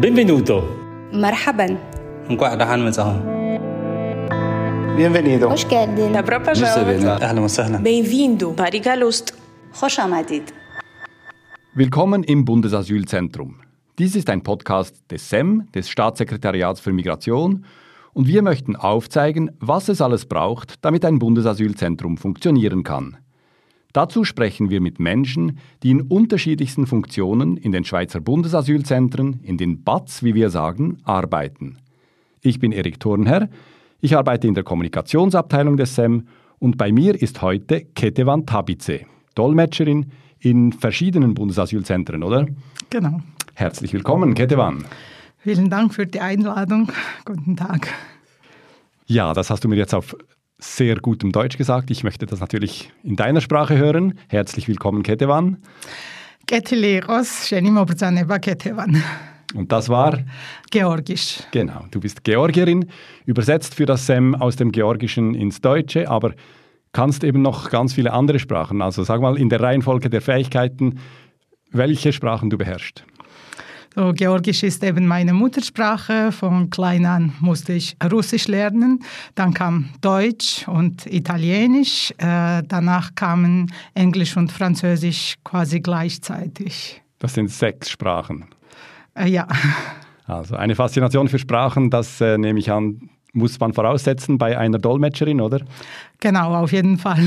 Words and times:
Benvenuto. 0.00 0.64
Marhaban. 1.12 1.78
Nkwaq 2.28 2.58
dahan 2.58 2.80
mitsahu. 2.80 3.14
Bienvenido. 4.96 5.50
Hoş 5.50 5.68
geldin. 5.68 6.14
Добро. 6.14 6.36
Ahlan 7.10 7.36
wa 7.36 7.48
sahlan. 7.48 7.84
Bem-vindo. 7.84 8.58
Barigalost. 8.58 9.34
Hoş 9.72 9.98
amadid. 9.98 10.42
Willkommen 11.76 12.22
im 12.22 12.44
Bundesasylzentrum. 12.44 13.56
Dies 13.98 14.16
ist 14.16 14.30
ein 14.30 14.42
Podcast 14.42 14.94
des 15.10 15.30
SEM, 15.30 15.68
des 15.74 15.88
Staatssekretariats 15.88 16.80
für 16.80 16.92
Migration, 16.92 17.64
und 18.14 18.26
wir 18.26 18.42
möchten 18.42 18.76
aufzeigen, 18.76 19.50
was 19.60 19.88
es 19.88 20.00
alles 20.00 20.26
braucht, 20.26 20.84
damit 20.84 21.04
ein 21.04 21.18
Bundesasylzentrum 21.18 22.16
funktionieren 22.16 22.82
kann. 22.82 23.16
Dazu 23.94 24.24
sprechen 24.24 24.70
wir 24.70 24.80
mit 24.80 24.98
Menschen, 24.98 25.60
die 25.84 25.92
in 25.92 26.00
unterschiedlichsten 26.02 26.84
Funktionen 26.84 27.56
in 27.56 27.70
den 27.70 27.84
Schweizer 27.84 28.20
Bundesasylzentren, 28.20 29.38
in 29.44 29.56
den 29.56 29.84
BATS, 29.84 30.24
wie 30.24 30.34
wir 30.34 30.50
sagen, 30.50 30.98
arbeiten. 31.04 31.78
Ich 32.40 32.58
bin 32.58 32.72
Erik 32.72 32.98
Thurnherr, 32.98 33.48
ich 34.00 34.16
arbeite 34.16 34.48
in 34.48 34.54
der 34.54 34.64
Kommunikationsabteilung 34.64 35.76
des 35.76 35.94
SEM 35.94 36.26
und 36.58 36.76
bei 36.76 36.90
mir 36.90 37.22
ist 37.22 37.40
heute 37.40 37.82
Ketevan 37.94 38.46
Tabice, 38.46 39.06
Dolmetscherin 39.36 40.10
in 40.40 40.72
verschiedenen 40.72 41.34
Bundesasylzentren, 41.34 42.24
oder? 42.24 42.48
Genau. 42.90 43.20
Herzlich 43.54 43.92
willkommen, 43.92 44.34
Ketevan. 44.34 44.84
Vielen 45.38 45.70
Dank 45.70 45.94
für 45.94 46.04
die 46.04 46.18
Einladung. 46.18 46.90
Guten 47.24 47.54
Tag. 47.54 47.86
Ja, 49.06 49.32
das 49.34 49.50
hast 49.50 49.62
du 49.62 49.68
mir 49.68 49.76
jetzt 49.76 49.94
auf 49.94 50.16
sehr 50.64 50.96
gutem 50.96 51.30
Deutsch 51.30 51.56
gesagt. 51.56 51.90
Ich 51.90 52.04
möchte 52.04 52.26
das 52.26 52.40
natürlich 52.40 52.90
in 53.02 53.16
deiner 53.16 53.40
Sprache 53.40 53.76
hören. 53.76 54.18
Herzlich 54.28 54.66
willkommen, 54.66 55.02
Ketevan. 55.02 55.58
Keteleros, 56.46 57.48
Shenimo 57.48 57.84
Brzaneba 57.84 58.38
Ketevan. 58.38 59.02
Und 59.54 59.70
das 59.70 59.88
war, 59.88 60.18
Georgisch. 60.70 61.38
genau, 61.52 61.84
du 61.90 62.00
bist 62.00 62.24
Georgierin, 62.24 62.86
übersetzt 63.24 63.74
für 63.74 63.86
das 63.86 64.06
SEM 64.06 64.34
aus 64.34 64.56
dem 64.56 64.72
Georgischen 64.72 65.34
ins 65.34 65.60
Deutsche, 65.60 66.10
aber 66.10 66.32
kannst 66.92 67.22
eben 67.22 67.40
noch 67.40 67.70
ganz 67.70 67.94
viele 67.94 68.12
andere 68.12 68.38
Sprachen. 68.38 68.82
Also 68.82 69.04
sag 69.04 69.20
mal 69.20 69.38
in 69.38 69.48
der 69.48 69.60
Reihenfolge 69.60 70.10
der 70.10 70.22
Fähigkeiten, 70.22 70.98
welche 71.70 72.12
Sprachen 72.12 72.50
du 72.50 72.58
beherrschst. 72.58 73.04
So, 73.94 74.12
Georgisch 74.12 74.64
ist 74.64 74.82
eben 74.82 75.06
meine 75.06 75.32
Muttersprache. 75.32 76.32
Von 76.32 76.68
klein 76.68 77.06
an 77.06 77.32
musste 77.40 77.74
ich 77.74 77.96
Russisch 78.10 78.48
lernen. 78.48 79.04
Dann 79.36 79.54
kam 79.54 79.90
Deutsch 80.00 80.66
und 80.66 81.06
Italienisch. 81.06 82.12
Äh, 82.18 82.62
danach 82.66 83.14
kamen 83.14 83.72
Englisch 83.94 84.36
und 84.36 84.50
Französisch 84.50 85.36
quasi 85.44 85.80
gleichzeitig. 85.80 87.02
Das 87.20 87.34
sind 87.34 87.50
sechs 87.50 87.88
Sprachen. 87.90 88.46
Äh, 89.14 89.28
ja, 89.28 89.46
Also 90.26 90.56
eine 90.56 90.74
Faszination 90.74 91.28
für 91.28 91.38
Sprachen, 91.38 91.90
das 91.90 92.20
äh, 92.20 92.38
nehme 92.38 92.58
ich 92.58 92.70
an, 92.72 93.10
muss 93.32 93.60
man 93.60 93.72
voraussetzen 93.72 94.38
bei 94.38 94.58
einer 94.58 94.78
Dolmetscherin, 94.78 95.40
oder? 95.40 95.60
genau, 96.20 96.54
auf 96.54 96.72
jeden 96.72 96.98
Fall. 96.98 97.22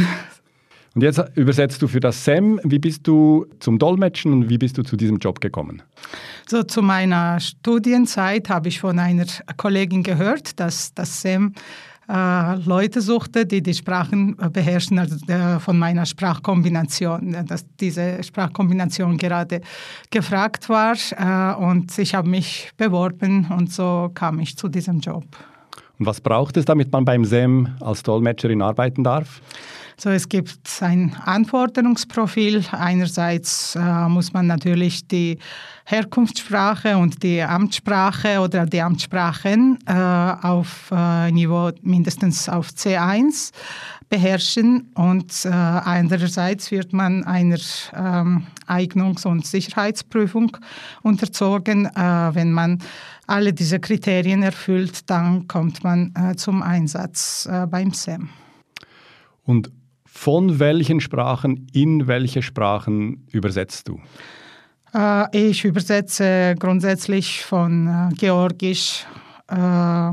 Und 0.97 1.03
jetzt 1.03 1.21
übersetzt 1.35 1.79
du 1.83 1.87
für 1.87 1.99
das 1.99 2.25
SEM. 2.25 2.59
Wie 2.63 2.79
bist 2.79 3.05
du 3.05 3.45
zum 3.59 3.77
Dolmetschen 3.77 4.33
und 4.33 4.49
wie 4.49 4.57
bist 4.57 4.79
du 4.79 4.81
zu 4.81 4.97
diesem 4.97 5.19
Job 5.19 5.39
gekommen? 5.41 5.83
So 6.47 6.63
zu 6.63 6.81
meiner 6.81 7.39
Studienzeit 7.39 8.49
habe 8.49 8.69
ich 8.69 8.79
von 8.79 8.97
einer 8.97 9.27
Kollegin 9.57 10.01
gehört, 10.01 10.59
dass 10.59 10.95
das 10.95 11.21
SEM 11.21 11.53
äh, 12.09 12.55
Leute 12.65 13.01
suchte, 13.01 13.45
die 13.45 13.61
die 13.61 13.75
Sprachen 13.75 14.39
äh, 14.39 14.49
beherrschen, 14.49 14.97
also 14.97 15.17
äh, 15.27 15.59
von 15.59 15.77
meiner 15.77 16.07
Sprachkombination, 16.07 17.45
dass 17.45 17.63
diese 17.79 18.23
Sprachkombination 18.23 19.17
gerade 19.17 19.61
gefragt 20.09 20.67
war 20.67 21.59
und 21.59 21.95
ich 21.99 22.15
habe 22.15 22.27
mich 22.27 22.71
beworben 22.75 23.51
und 23.55 23.71
so 23.71 24.09
kam 24.15 24.39
ich 24.39 24.57
zu 24.57 24.67
diesem 24.67 24.99
Job. 25.01 25.25
Und 25.99 26.07
was 26.07 26.21
braucht 26.21 26.57
es, 26.57 26.65
damit 26.65 26.91
man 26.91 27.05
beim 27.05 27.23
SEM 27.23 27.75
als 27.81 28.01
Dolmetscherin 28.01 28.63
arbeiten 28.63 29.03
darf? 29.03 29.41
So, 29.99 30.11
es 30.11 30.29
gibt 30.29 30.59
ein 30.81 31.15
Anforderungsprofil. 31.25 32.63
Einerseits 32.71 33.75
äh, 33.75 34.07
muss 34.07 34.31
man 34.31 34.45
natürlich 34.45 35.07
die 35.07 35.39
Herkunftssprache 35.85 36.99
und 36.99 37.23
die 37.23 37.41
Amtssprache 37.41 38.39
oder 38.39 38.67
die 38.67 38.79
Amtssprachen 38.79 39.79
äh, 39.87 39.93
auf 39.93 40.91
äh, 40.91 41.31
Niveau 41.31 41.71
mindestens 41.81 42.47
auf 42.47 42.67
C1 42.69 43.51
beherrschen 44.07 44.91
und 44.93 45.45
äh, 45.45 45.49
andererseits 45.49 46.69
wird 46.69 46.93
man 46.93 47.23
einer 47.23 47.57
ähm, 47.95 48.45
Eignungs- 48.67 49.25
und 49.25 49.47
Sicherheitsprüfung 49.47 50.55
unterzogen. 51.01 51.87
Äh, 51.87 52.35
wenn 52.35 52.51
man 52.51 52.83
alle 53.25 53.51
diese 53.51 53.79
Kriterien 53.79 54.43
erfüllt, 54.43 55.09
dann 55.09 55.47
kommt 55.47 55.83
man 55.83 56.13
äh, 56.13 56.35
zum 56.35 56.61
Einsatz 56.61 57.49
äh, 57.51 57.65
beim 57.65 57.91
SEM. 57.93 58.29
Und 59.43 59.71
von 60.17 60.59
welchen 60.59 60.99
Sprachen 60.99 61.67
in 61.73 62.07
welche 62.07 62.41
Sprachen 62.41 63.27
übersetzt 63.31 63.87
du? 63.87 63.99
Äh, 64.93 65.49
ich 65.49 65.63
übersetze 65.63 66.55
grundsätzlich 66.57 67.45
von 67.45 67.87
äh, 67.87 68.15
Georgisch 68.15 69.05
äh, 69.47 70.11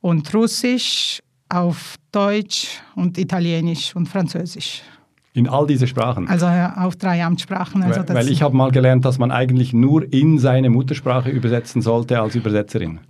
und 0.00 0.32
Russisch 0.32 1.20
auf 1.48 1.96
Deutsch 2.12 2.80
und 2.94 3.18
Italienisch 3.18 3.96
und 3.96 4.08
Französisch. 4.08 4.82
In 5.32 5.48
all 5.48 5.66
diese 5.66 5.88
Sprachen? 5.88 6.28
Also 6.28 6.46
auf 6.46 6.94
drei 6.94 7.24
Amtssprachen. 7.24 7.82
Also 7.82 8.00
weil, 8.08 8.14
weil 8.14 8.28
ich 8.28 8.42
habe 8.42 8.56
mal 8.56 8.70
gelernt, 8.70 9.04
dass 9.04 9.18
man 9.18 9.32
eigentlich 9.32 9.72
nur 9.72 10.12
in 10.12 10.38
seine 10.38 10.70
Muttersprache 10.70 11.30
übersetzen 11.30 11.82
sollte 11.82 12.20
als 12.20 12.36
Übersetzerin. 12.36 13.00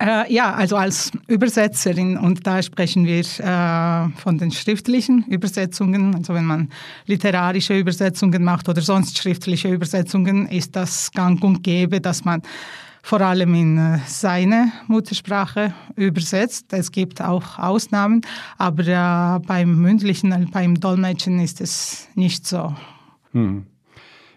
Äh, 0.00 0.32
ja, 0.32 0.54
also 0.54 0.76
als 0.76 1.12
Übersetzerin 1.26 2.16
und 2.16 2.46
da 2.46 2.62
sprechen 2.62 3.04
wir 3.04 3.20
äh, 3.20 4.08
von 4.18 4.38
den 4.38 4.50
schriftlichen 4.50 5.24
Übersetzungen. 5.24 6.14
Also 6.14 6.32
wenn 6.32 6.46
man 6.46 6.70
literarische 7.04 7.78
Übersetzungen 7.78 8.42
macht 8.42 8.70
oder 8.70 8.80
sonst 8.80 9.18
schriftliche 9.18 9.68
Übersetzungen, 9.68 10.46
ist 10.46 10.76
das 10.76 11.10
gang 11.12 11.42
und 11.44 11.62
gäbe, 11.62 12.00
dass 12.00 12.24
man 12.24 12.40
vor 13.02 13.20
allem 13.20 13.54
in 13.54 13.78
äh, 13.78 13.98
seine 14.06 14.72
Muttersprache 14.88 15.74
übersetzt. 15.94 16.72
Es 16.72 16.90
gibt 16.90 17.20
auch 17.20 17.58
Ausnahmen, 17.58 18.22
aber 18.56 18.82
äh, 18.86 19.46
beim 19.46 19.80
mündlichen, 19.80 20.32
äh, 20.32 20.46
beim 20.50 20.80
Dolmetschen 20.80 21.38
ist 21.38 21.60
es 21.60 22.08
nicht 22.14 22.46
so. 22.46 22.74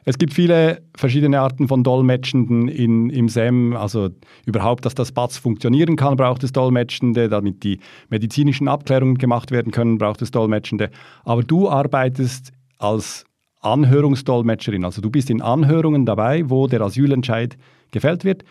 Es 0.10 0.18
gibt 0.18 0.34
viele 0.34 0.82
verschiedene 0.96 1.40
Arten 1.40 1.68
von 1.68 1.84
Dolmetschenden 1.84 2.68
in, 2.68 3.12
im 3.12 3.30
SEM. 3.30 3.76
Also 3.76 4.10
überhaupt, 4.48 4.84
dass 4.86 4.96
das 4.96 5.12
BATS 5.12 5.38
funktionieren 5.38 5.98
kann, 5.98 6.16
braucht 6.16 6.44
es 6.44 6.52
Dolmetschende. 6.52 7.30
Damit 7.30 7.64
die 7.64 7.80
medizinischen 8.10 8.68
Abklärungen 8.68 9.20
gemacht 9.20 9.52
werden 9.52 9.72
können, 9.72 10.00
braucht 10.00 10.24
es 10.24 10.32
Dolmetschende. 10.32 10.90
Aber 11.26 11.44
du 11.44 11.70
arbeitest 11.70 12.54
als 12.80 13.24
Anhörungsdolmetscherin. 13.62 14.84
Also 14.84 15.00
du 15.00 15.12
bist 15.12 15.30
in 15.30 15.44
Anhörungen 15.44 16.08
dabei, 16.08 16.50
wo 16.50 16.66
der 16.66 16.82
Asylentscheid 16.82 17.56
gefällt 17.92 18.24
wird. 18.24 18.44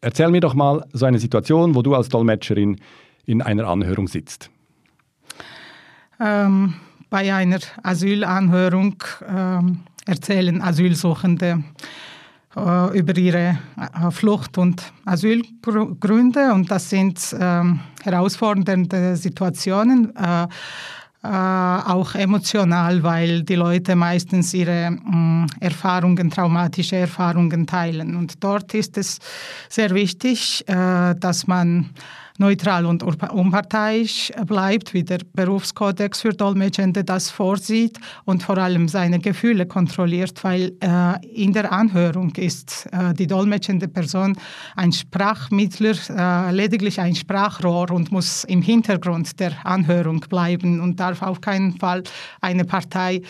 Erzähl 0.00 0.28
mir 0.28 0.40
doch 0.40 0.54
mal 0.54 0.86
so 0.92 1.06
eine 1.06 1.18
Situation, 1.18 1.74
wo 1.74 1.82
du 1.82 1.96
als 1.96 2.08
Dolmetscherin 2.08 2.76
in 3.26 3.42
einer 3.42 3.66
Anhörung 3.66 4.06
sitzt. 4.06 4.48
Ähm, 6.20 6.74
bei 7.10 7.34
einer 7.34 7.58
Asylanhörung 7.82 9.02
ähm, 9.28 9.80
erzählen 10.06 10.60
Asylsuchende 10.62 11.62
äh, 12.56 12.98
über 12.98 13.16
ihre 13.16 13.58
äh, 13.76 14.10
Flucht- 14.10 14.58
und 14.58 14.92
Asylgründe 15.04 16.52
und 16.52 16.70
das 16.70 16.90
sind 16.90 17.34
ähm, 17.38 17.80
herausfordernde 18.02 19.16
Situationen. 19.16 20.14
Äh, 20.16 20.46
äh, 21.22 21.28
auch 21.28 22.14
emotional, 22.14 23.02
weil 23.02 23.42
die 23.42 23.56
Leute 23.56 23.94
meistens 23.94 24.54
ihre 24.54 24.90
mh, 24.90 25.48
Erfahrungen, 25.60 26.30
traumatische 26.30 26.96
Erfahrungen 26.96 27.66
teilen. 27.66 28.16
Und 28.16 28.42
dort 28.42 28.72
ist 28.72 28.96
es 28.96 29.18
sehr 29.68 29.90
wichtig, 29.90 30.64
äh, 30.66 31.14
dass 31.14 31.46
man 31.46 31.90
neutral 32.38 32.86
und 32.86 33.02
unparteiisch 33.02 34.32
bleibt, 34.46 34.94
wie 34.94 35.04
der 35.04 35.20
Berufskodex 35.32 36.20
für 36.22 36.32
Dolmetschende 36.32 37.04
das 37.04 37.30
vorsieht 37.30 37.98
und 38.24 38.42
vor 38.42 38.58
allem 38.58 38.88
seine 38.88 39.18
Gefühle 39.18 39.66
kontrolliert, 39.66 40.42
weil 40.44 40.72
äh, 40.80 41.26
in 41.26 41.52
der 41.52 41.72
Anhörung 41.72 42.32
ist 42.36 42.88
äh, 42.92 43.14
die 43.14 43.26
dolmetschende 43.26 43.88
Person 43.88 44.36
ein 44.76 44.92
Sprachmittler, 44.92 45.94
äh, 46.08 46.52
lediglich 46.52 47.00
ein 47.00 47.14
Sprachrohr 47.14 47.90
und 47.90 48.12
muss 48.12 48.44
im 48.44 48.62
Hintergrund 48.62 49.38
der 49.40 49.52
Anhörung 49.64 50.20
bleiben 50.20 50.80
und 50.80 50.98
darf 50.98 51.22
auf 51.22 51.40
keinen 51.40 51.78
Fall 51.78 52.02
eine 52.40 52.64
Partei 52.64 53.22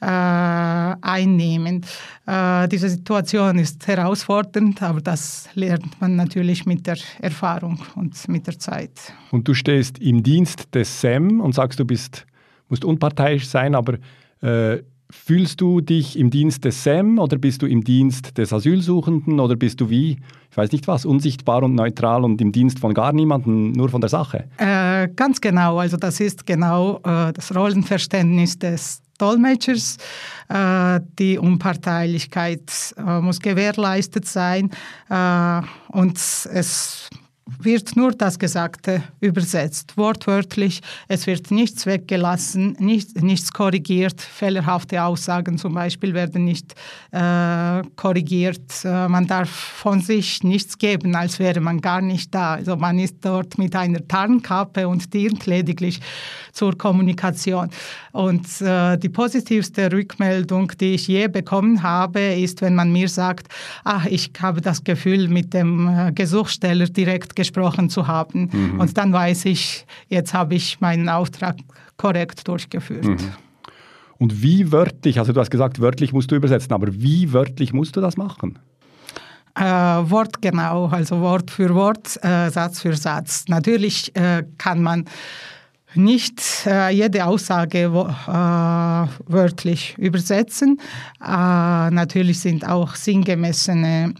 äh, 0.00 0.06
einnehmen. 0.06 1.84
Äh, 2.26 2.68
diese 2.68 2.88
Situation 2.88 3.58
ist 3.58 3.86
herausfordernd, 3.86 4.82
aber 4.82 5.00
das 5.00 5.48
lernt 5.54 6.00
man 6.00 6.16
natürlich 6.16 6.66
mit 6.66 6.86
der 6.86 6.98
Erfahrung 7.20 7.78
und 7.94 8.28
mit 8.28 8.46
der 8.46 8.57
Zeit. 8.58 9.12
Und 9.30 9.48
du 9.48 9.54
stehst 9.54 9.98
im 9.98 10.22
Dienst 10.22 10.74
des 10.74 11.00
SEM 11.00 11.40
und 11.40 11.54
sagst, 11.54 11.78
du 11.78 11.84
bist, 11.84 12.26
musst 12.68 12.84
unparteiisch 12.84 13.46
sein, 13.46 13.74
aber 13.74 13.98
äh, 14.40 14.82
Fühlst 15.10 15.62
du 15.62 15.80
dich 15.80 16.18
im 16.18 16.28
Dienst 16.28 16.66
des 16.66 16.84
SEM 16.84 17.18
oder 17.18 17.38
bist 17.38 17.62
du 17.62 17.66
im 17.66 17.82
Dienst 17.82 18.36
des 18.36 18.52
Asylsuchenden 18.52 19.40
oder 19.40 19.56
bist 19.56 19.80
du 19.80 19.88
wie, 19.88 20.18
ich 20.50 20.56
weiß 20.56 20.70
nicht 20.70 20.86
was, 20.86 21.06
unsichtbar 21.06 21.62
und 21.62 21.74
neutral 21.74 22.24
und 22.24 22.38
im 22.42 22.52
Dienst 22.52 22.78
von 22.78 22.92
gar 22.92 23.14
niemandem, 23.14 23.72
nur 23.72 23.88
von 23.88 24.02
der 24.02 24.10
Sache? 24.10 24.44
Äh, 24.58 25.08
ganz 25.16 25.40
genau, 25.40 25.78
also 25.78 25.96
das 25.96 26.20
ist 26.20 26.44
genau 26.44 26.98
äh, 27.04 27.32
das 27.32 27.56
Rollenverständnis 27.56 28.58
des 28.58 29.00
Dolmetschers. 29.16 29.96
Äh, 30.50 31.00
die 31.18 31.38
Unparteilichkeit 31.38 32.94
äh, 32.98 33.20
muss 33.22 33.40
gewährleistet 33.40 34.26
sein 34.26 34.70
äh, 35.08 35.62
und 35.88 36.18
es 36.18 37.08
wird 37.60 37.96
nur 37.96 38.12
das 38.12 38.38
Gesagte 38.38 39.02
übersetzt, 39.20 39.96
wortwörtlich. 39.96 40.80
Es 41.08 41.26
wird 41.26 41.50
nichts 41.50 41.86
weggelassen, 41.86 42.76
nicht, 42.78 43.22
nichts 43.22 43.52
korrigiert. 43.52 44.20
Fehlerhafte 44.20 45.02
Aussagen 45.02 45.58
zum 45.58 45.74
Beispiel 45.74 46.14
werden 46.14 46.44
nicht 46.44 46.74
äh, 47.12 47.82
korrigiert. 47.96 48.84
Äh, 48.84 49.08
man 49.08 49.26
darf 49.26 49.48
von 49.48 50.00
sich 50.00 50.42
nichts 50.42 50.78
geben, 50.78 51.14
als 51.14 51.38
wäre 51.38 51.60
man 51.60 51.80
gar 51.80 52.00
nicht 52.00 52.34
da. 52.34 52.54
Also 52.54 52.76
man 52.76 52.98
ist 52.98 53.16
dort 53.22 53.58
mit 53.58 53.74
einer 53.74 54.06
Tarnkappe 54.06 54.86
und 54.86 55.12
dient 55.14 55.46
lediglich 55.46 56.00
zur 56.52 56.76
Kommunikation. 56.76 57.70
Und 58.12 58.60
äh, 58.60 58.98
die 58.98 59.08
positivste 59.08 59.90
Rückmeldung, 59.92 60.72
die 60.80 60.94
ich 60.94 61.08
je 61.08 61.28
bekommen 61.28 61.82
habe, 61.82 62.20
ist, 62.20 62.62
wenn 62.62 62.74
man 62.74 62.92
mir 62.92 63.08
sagt, 63.08 63.48
ach, 63.84 64.06
ich 64.06 64.32
habe 64.40 64.60
das 64.60 64.82
Gefühl, 64.84 65.28
mit 65.28 65.54
dem 65.54 65.88
äh, 65.88 66.12
Gesuchsteller 66.12 66.86
direkt 66.86 67.36
gesprochen 67.38 67.88
zu 67.88 68.06
haben. 68.06 68.50
Mhm. 68.52 68.80
Und 68.80 68.98
dann 68.98 69.12
weiß 69.12 69.46
ich, 69.46 69.86
jetzt 70.08 70.34
habe 70.34 70.56
ich 70.56 70.80
meinen 70.80 71.08
Auftrag 71.08 71.56
korrekt 71.96 72.46
durchgeführt. 72.46 73.04
Mhm. 73.04 73.18
Und 74.18 74.42
wie 74.42 74.72
wörtlich, 74.72 75.18
also 75.18 75.32
du 75.32 75.40
hast 75.40 75.50
gesagt, 75.50 75.80
wörtlich 75.80 76.12
musst 76.12 76.30
du 76.30 76.34
übersetzen, 76.34 76.72
aber 76.72 76.88
wie 76.92 77.32
wörtlich 77.32 77.72
musst 77.72 77.94
du 77.96 78.00
das 78.00 78.16
machen? 78.16 78.58
Äh, 79.54 79.62
wortgenau, 79.62 80.86
also 80.86 81.20
Wort 81.20 81.50
für 81.50 81.72
Wort, 81.74 82.18
äh, 82.24 82.50
Satz 82.50 82.80
für 82.80 82.96
Satz. 82.96 83.44
Natürlich 83.48 84.14
äh, 84.16 84.44
kann 84.58 84.82
man 84.82 85.04
nicht 85.94 86.42
äh, 86.66 86.90
jede 86.90 87.24
Aussage 87.24 87.78
äh, 87.78 89.32
wörtlich 89.32 89.96
übersetzen. 89.98 90.80
Äh, 91.20 91.90
natürlich 91.90 92.40
sind 92.40 92.66
auch 92.68 92.94
sinngemessene 92.94 94.14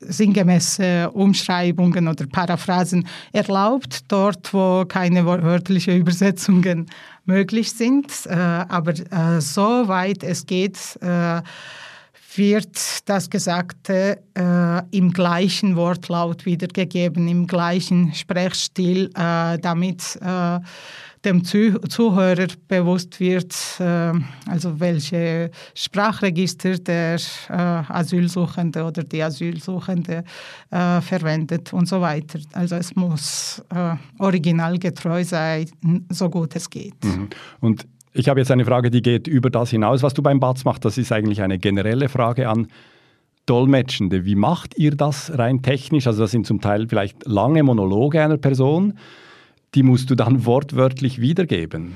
sinngemäße 0.00 1.10
Umschreibungen 1.10 2.08
oder 2.08 2.26
Paraphrasen 2.26 3.06
erlaubt, 3.32 4.00
dort 4.08 4.52
wo 4.52 4.84
keine 4.86 5.24
wörtlichen 5.24 5.96
Übersetzungen 5.96 6.86
möglich 7.24 7.72
sind. 7.72 8.06
Äh, 8.26 8.34
aber 8.34 8.92
äh, 8.92 9.40
soweit 9.40 10.22
es 10.22 10.46
geht, 10.46 10.78
äh, 11.00 11.40
wird 12.36 13.08
das 13.08 13.30
Gesagte 13.30 14.22
äh, 14.34 14.96
im 14.96 15.12
gleichen 15.12 15.76
Wortlaut 15.76 16.44
wiedergegeben, 16.44 17.28
im 17.28 17.46
gleichen 17.46 18.12
Sprechstil, 18.14 19.10
äh, 19.14 19.58
damit 19.58 20.18
äh, 20.20 20.60
dem 21.26 21.44
Zuhörer 21.44 22.46
bewusst 22.68 23.18
wird, 23.20 23.54
äh, 23.80 24.12
also 24.48 24.80
welche 24.80 25.50
Sprachregister 25.74 26.78
der 26.78 27.16
äh, 27.48 27.52
Asylsuchende 27.52 28.84
oder 28.84 29.02
die 29.02 29.22
Asylsuchende 29.22 30.24
äh, 30.70 31.00
verwendet 31.00 31.72
und 31.72 31.88
so 31.88 32.00
weiter. 32.00 32.38
Also 32.52 32.76
es 32.76 32.94
muss 32.94 33.62
originalgetreu 34.18 35.24
sein, 35.24 35.66
so 36.08 36.30
gut 36.30 36.54
es 36.54 36.70
geht. 36.70 37.04
Mhm. 37.04 37.28
Und 37.60 37.86
ich 38.12 38.28
habe 38.28 38.40
jetzt 38.40 38.50
eine 38.50 38.64
Frage, 38.64 38.90
die 38.90 39.02
geht 39.02 39.26
über 39.26 39.50
das 39.50 39.70
hinaus, 39.70 40.02
was 40.02 40.14
du 40.14 40.22
beim 40.22 40.40
BATS 40.40 40.64
machst. 40.64 40.84
Das 40.84 40.96
ist 40.96 41.12
eigentlich 41.12 41.42
eine 41.42 41.58
generelle 41.58 42.08
Frage 42.08 42.48
an 42.48 42.68
Dolmetschende. 43.46 44.24
Wie 44.24 44.36
macht 44.36 44.78
ihr 44.78 44.92
das 44.92 45.36
rein 45.36 45.62
technisch? 45.62 46.06
Also 46.06 46.22
das 46.22 46.30
sind 46.30 46.46
zum 46.46 46.60
Teil 46.60 46.88
vielleicht 46.88 47.26
lange 47.26 47.62
Monologe 47.62 48.22
einer 48.22 48.38
Person 48.38 48.94
die 49.74 49.82
musst 49.82 50.10
du 50.10 50.14
dann 50.14 50.46
wortwörtlich 50.46 51.20
wiedergeben. 51.20 51.94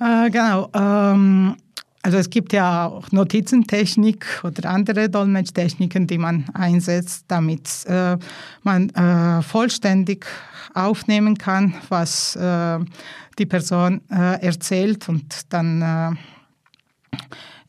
Äh, 0.00 0.30
genau. 0.30 0.70
Ähm, 0.74 1.56
also 2.02 2.18
es 2.18 2.30
gibt 2.30 2.52
ja 2.52 2.86
auch 2.86 3.10
Notizentechnik 3.10 4.24
oder 4.44 4.70
andere 4.70 5.08
Dolmetschtechniken, 5.08 6.06
die 6.06 6.18
man 6.18 6.46
einsetzt, 6.54 7.24
damit 7.28 7.68
äh, 7.86 8.16
man 8.62 8.88
äh, 8.90 9.42
vollständig 9.42 10.24
aufnehmen 10.74 11.36
kann, 11.36 11.74
was 11.88 12.36
äh, 12.36 12.78
die 13.38 13.46
Person 13.46 14.00
äh, 14.10 14.40
erzählt 14.44 15.08
und 15.08 15.52
dann 15.52 15.82
äh, 15.82 16.10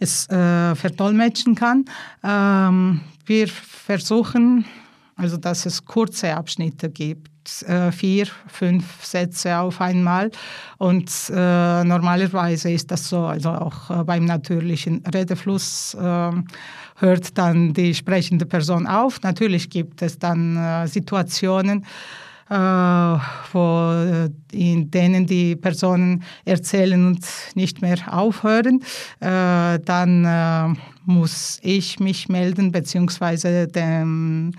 es 0.01 0.27
verdolmetschen 0.27 1.55
kann. 1.55 1.83
Ähm, 2.23 3.01
wir 3.25 3.49
versuchen, 3.49 4.63
also 5.17 5.35
dass 5.35 5.65
es 5.65 5.83
kurze 5.83 6.33
Abschnitte 6.33 6.89
gibt 6.89 7.29
äh, 7.63 7.91
vier, 7.91 8.27
fünf 8.47 9.03
Sätze 9.03 9.57
auf 9.57 9.81
einmal. 9.81 10.31
Und 10.77 11.11
äh, 11.29 11.83
normalerweise 11.83 12.71
ist 12.71 12.91
das 12.91 13.09
so, 13.09 13.25
also 13.25 13.49
auch 13.49 13.89
äh, 13.89 14.03
beim 14.03 14.25
natürlichen 14.25 15.03
Redefluss 15.13 15.93
äh, 15.95 16.31
hört 16.97 17.37
dann 17.37 17.73
die 17.73 17.93
sprechende 17.93 18.45
Person 18.45 18.87
auf. 18.87 19.21
Natürlich 19.21 19.69
gibt 19.69 20.01
es 20.01 20.19
dann 20.19 20.57
äh, 20.57 20.87
Situationen, 20.87 21.85
wo, 22.49 24.27
in 24.51 24.89
denen 24.89 25.27
die 25.27 25.55
Personen 25.55 26.23
erzählen 26.45 27.05
und 27.05 27.25
nicht 27.53 27.81
mehr 27.81 27.97
aufhören. 28.11 28.81
dann 29.19 30.77
muss 31.05 31.59
ich 31.61 31.99
mich 31.99 32.29
melden, 32.29 32.71
beziehungsweise 32.71 33.67
dem 33.67 34.53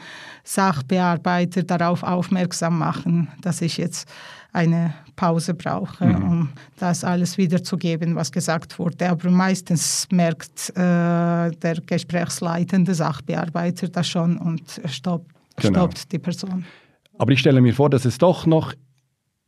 Sachbearbeiter 0.45 1.63
darauf 1.63 2.03
aufmerksam 2.03 2.79
machen, 2.79 3.29
dass 3.41 3.61
ich 3.61 3.77
jetzt 3.77 4.09
eine 4.53 4.95
Pause 5.17 5.55
brauche, 5.55 6.07
mhm. 6.07 6.23
um 6.23 6.49
das 6.79 7.05
alles 7.05 7.39
wiederzugeben, 7.39 8.17
was 8.17 8.33
gesagt 8.33 8.79
wurde. 8.79 9.09
Aber 9.09 9.31
meistens 9.31 10.09
merkt 10.11 10.71
äh, 10.71 11.51
der 11.51 11.81
gesprächsleitende 11.87 12.95
Sachbearbeiter 12.95 13.89
das 13.89 14.09
schon 14.09 14.39
und 14.39 14.81
stoppt, 14.87 15.31
genau. 15.57 15.81
stoppt 15.81 16.11
die 16.13 16.19
Person. 16.19 16.65
Aber 17.21 17.33
ich 17.33 17.41
stelle 17.41 17.61
mir 17.61 17.75
vor, 17.75 17.91
dass 17.91 18.07
es 18.07 18.17
doch 18.17 18.47
noch 18.47 18.73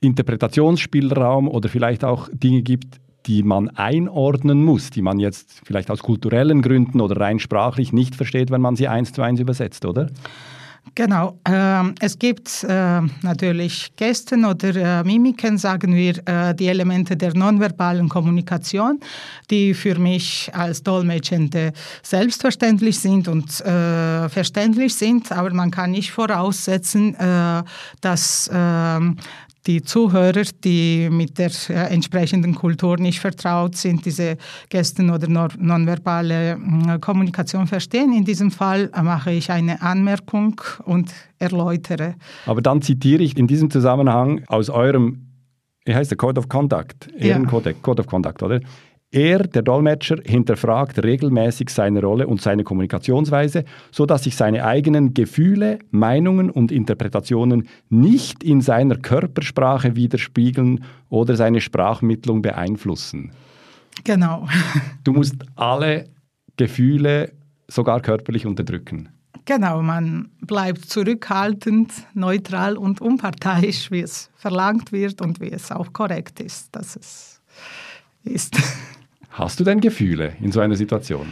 Interpretationsspielraum 0.03 1.49
oder 1.49 1.71
vielleicht 1.71 2.05
auch 2.05 2.29
Dinge 2.31 2.61
gibt, 2.61 3.01
die 3.25 3.43
man 3.43 3.71
einordnen 3.71 4.63
muss, 4.63 4.91
die 4.91 5.01
man 5.01 5.19
jetzt 5.19 5.63
vielleicht 5.65 5.91
aus 5.91 6.01
kulturellen 6.01 6.61
Gründen 6.61 7.01
oder 7.01 7.19
rein 7.19 7.39
sprachlich 7.39 7.95
nicht 7.95 8.15
versteht, 8.15 8.51
wenn 8.51 8.61
man 8.61 8.77
sie 8.77 8.89
eins 8.89 9.15
zu 9.15 9.23
eins 9.23 9.41
übersetzt, 9.41 9.87
oder? 9.87 10.11
Genau. 10.95 11.39
Ähm, 11.49 11.95
es 12.01 12.19
gibt 12.19 12.65
äh, 12.65 13.01
natürlich 13.23 13.93
Gesten 13.97 14.45
oder 14.45 15.01
äh, 15.01 15.05
Mimiken, 15.05 15.57
sagen 15.57 15.95
wir, 15.95 16.17
äh, 16.29 16.55
die 16.55 16.67
Elemente 16.67 17.17
der 17.17 17.35
nonverbalen 17.35 18.11
Kommunikation, 18.11 19.01
die 19.51 19.73
für 19.73 19.99
mich 19.99 20.51
als 20.53 20.83
Dolmetschende 20.83 21.73
selbstverständlich 22.03 22.99
sind 22.99 23.27
und 23.27 23.61
äh, 23.63 24.29
verständlich 24.29 24.95
sind, 24.95 25.33
aber 25.33 25.55
man 25.55 25.71
kann 25.71 25.93
nicht 25.93 26.13
voraussetzen, 26.13 27.15
äh, 27.15 27.63
dass 28.03 28.51
ähm, 28.53 29.17
die 29.67 29.83
Zuhörer, 29.83 30.43
die 30.65 31.09
mit 31.11 31.39
der 31.39 31.51
äh, 31.69 31.95
entsprechenden 31.95 32.55
Kultur 32.55 32.97
nicht 32.99 33.21
vertraut 33.21 33.77
sind, 33.77 34.05
diese 34.05 34.37
Gesten 34.69 35.11
oder 35.11 35.29
nonverbale 35.29 36.53
äh, 36.53 36.99
Kommunikation 36.99 37.67
verstehen. 37.67 38.13
In 38.13 38.25
diesem 38.25 38.51
Fall 38.51 38.91
mache 39.03 39.33
ich 39.33 39.51
eine 39.51 39.81
Anmerkung 39.83 40.61
und 40.85 41.13
erläutere. 41.39 42.15
Aber 42.47 42.63
dann 42.63 42.83
zitiere 42.83 43.23
ich 43.23 43.37
in 43.37 43.47
diesem 43.47 43.71
Zusammenhang 43.71 44.43
aus 44.49 44.69
eurem, 44.71 45.29
wie 45.85 45.95
heißt 45.95 46.11
der 46.11 46.19
Code 46.19 46.41
of 46.41 46.49
Conduct, 46.49 47.09
Ehrenkodex, 47.17 47.77
ja. 47.77 47.83
Code 47.83 48.03
of 48.03 48.07
Conduct, 48.07 48.43
oder? 48.43 48.61
Er, 49.15 49.41
der 49.41 49.61
Dolmetscher, 49.61 50.17
hinterfragt 50.25 51.05
regelmäßig 51.05 51.69
seine 51.69 52.01
Rolle 52.01 52.27
und 52.27 52.41
seine 52.41 52.65
Kommunikationsweise, 52.65 53.65
sodass 53.91 54.25
sich 54.25 54.37
seine 54.37 54.65
eigenen 54.65 55.13
Gefühle, 55.13 55.81
Meinungen 55.91 56.49
und 56.49 56.73
Interpretationen 56.73 57.69
nicht 57.91 58.43
in 58.43 58.63
seiner 58.63 58.97
Körpersprache 58.97 59.97
widerspiegeln 59.97 60.83
oder 61.11 61.37
seine 61.37 61.61
Sprachmittlung 61.61 62.41
beeinflussen. 62.41 63.33
Genau. 64.03 64.49
Du 65.05 65.13
musst 65.13 65.37
alle 65.57 66.09
Gefühle 66.57 67.33
sogar 67.69 68.01
körperlich 68.01 68.47
unterdrücken. 68.47 69.11
Genau, 69.45 69.83
man 69.83 70.31
bleibt 70.41 70.87
zurückhaltend, 70.87 71.93
neutral 72.15 72.79
und 72.79 73.03
unparteiisch, 73.03 73.91
wie 73.91 74.01
es 74.01 74.31
verlangt 74.37 74.91
wird 74.91 75.21
und 75.21 75.39
wie 75.41 75.51
es 75.51 75.71
auch 75.71 75.93
korrekt 75.93 76.41
ist, 76.41 76.75
dass 76.75 76.97
es 76.97 77.43
ist. 78.25 78.57
Hast 79.33 79.59
du 79.59 79.65
denn 79.65 79.81
Gefühle 79.81 80.35
in 80.41 80.53
so 80.53 80.61
einer 80.61 80.77
Situation? 80.77 81.27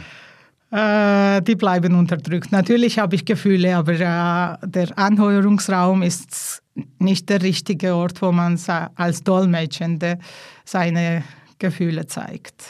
Äh, 0.71 1.41
die 1.41 1.55
bleiben 1.55 1.95
unterdrückt. 1.95 2.51
Natürlich 2.51 2.97
habe 2.97 3.15
ich 3.15 3.25
Gefühle, 3.25 3.75
aber 3.75 3.93
äh, 3.93 4.67
der 4.67 4.97
Anhörungsraum 4.97 6.01
ist 6.01 6.63
nicht 6.97 7.29
der 7.29 7.41
richtige 7.41 7.93
Ort, 7.93 8.21
wo 8.21 8.31
man 8.31 8.59
als 8.95 9.23
Dolmetschende 9.23 10.17
seine 10.63 11.23
Gefühle 11.59 12.07
zeigt. 12.07 12.63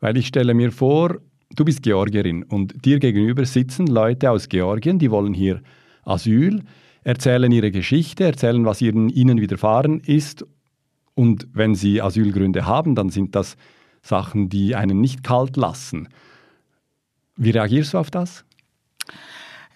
Weil 0.00 0.16
ich 0.16 0.28
stelle 0.28 0.54
mir 0.54 0.70
vor, 0.70 1.16
du 1.56 1.64
bist 1.64 1.82
Georgierin 1.82 2.44
und 2.44 2.84
dir 2.84 2.98
gegenüber 3.00 3.44
sitzen 3.46 3.86
Leute 3.86 4.30
aus 4.30 4.48
Georgien, 4.48 4.98
die 4.98 5.10
wollen 5.10 5.34
hier 5.34 5.60
Asyl, 6.04 6.62
erzählen 7.02 7.50
ihre 7.50 7.70
Geschichte, 7.70 8.24
erzählen, 8.24 8.64
was 8.64 8.80
ihnen, 8.82 9.08
ihnen 9.08 9.40
widerfahren 9.40 10.00
ist. 10.00 10.44
Und 11.14 11.48
wenn 11.52 11.74
sie 11.74 12.00
Asylgründe 12.00 12.66
haben, 12.66 12.94
dann 12.94 13.08
sind 13.08 13.34
das 13.34 13.56
Sachen, 14.08 14.48
die 14.48 14.74
einen 14.74 15.00
nicht 15.00 15.22
kalt 15.22 15.56
lassen. 15.56 16.08
Wie 17.36 17.50
reagierst 17.50 17.94
du 17.94 17.98
auf 17.98 18.10
das? 18.10 18.44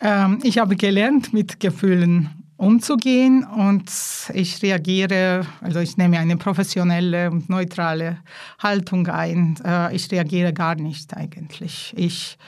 Ähm, 0.00 0.40
ich 0.42 0.58
habe 0.58 0.74
gelernt, 0.74 1.32
mit 1.32 1.60
Gefühlen 1.60 2.30
umzugehen 2.56 3.44
und 3.44 3.90
ich 4.32 4.62
reagiere, 4.62 5.46
also 5.60 5.80
ich 5.80 5.96
nehme 5.96 6.18
eine 6.18 6.36
professionelle 6.36 7.30
und 7.30 7.48
neutrale 7.48 8.18
Haltung 8.58 9.06
ein. 9.08 9.56
Äh, 9.64 9.94
ich 9.94 10.10
reagiere 10.10 10.52
gar 10.52 10.76
nicht 10.76 11.16
eigentlich. 11.16 11.92
Ich 11.96 12.38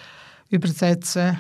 übersetze 0.51 1.37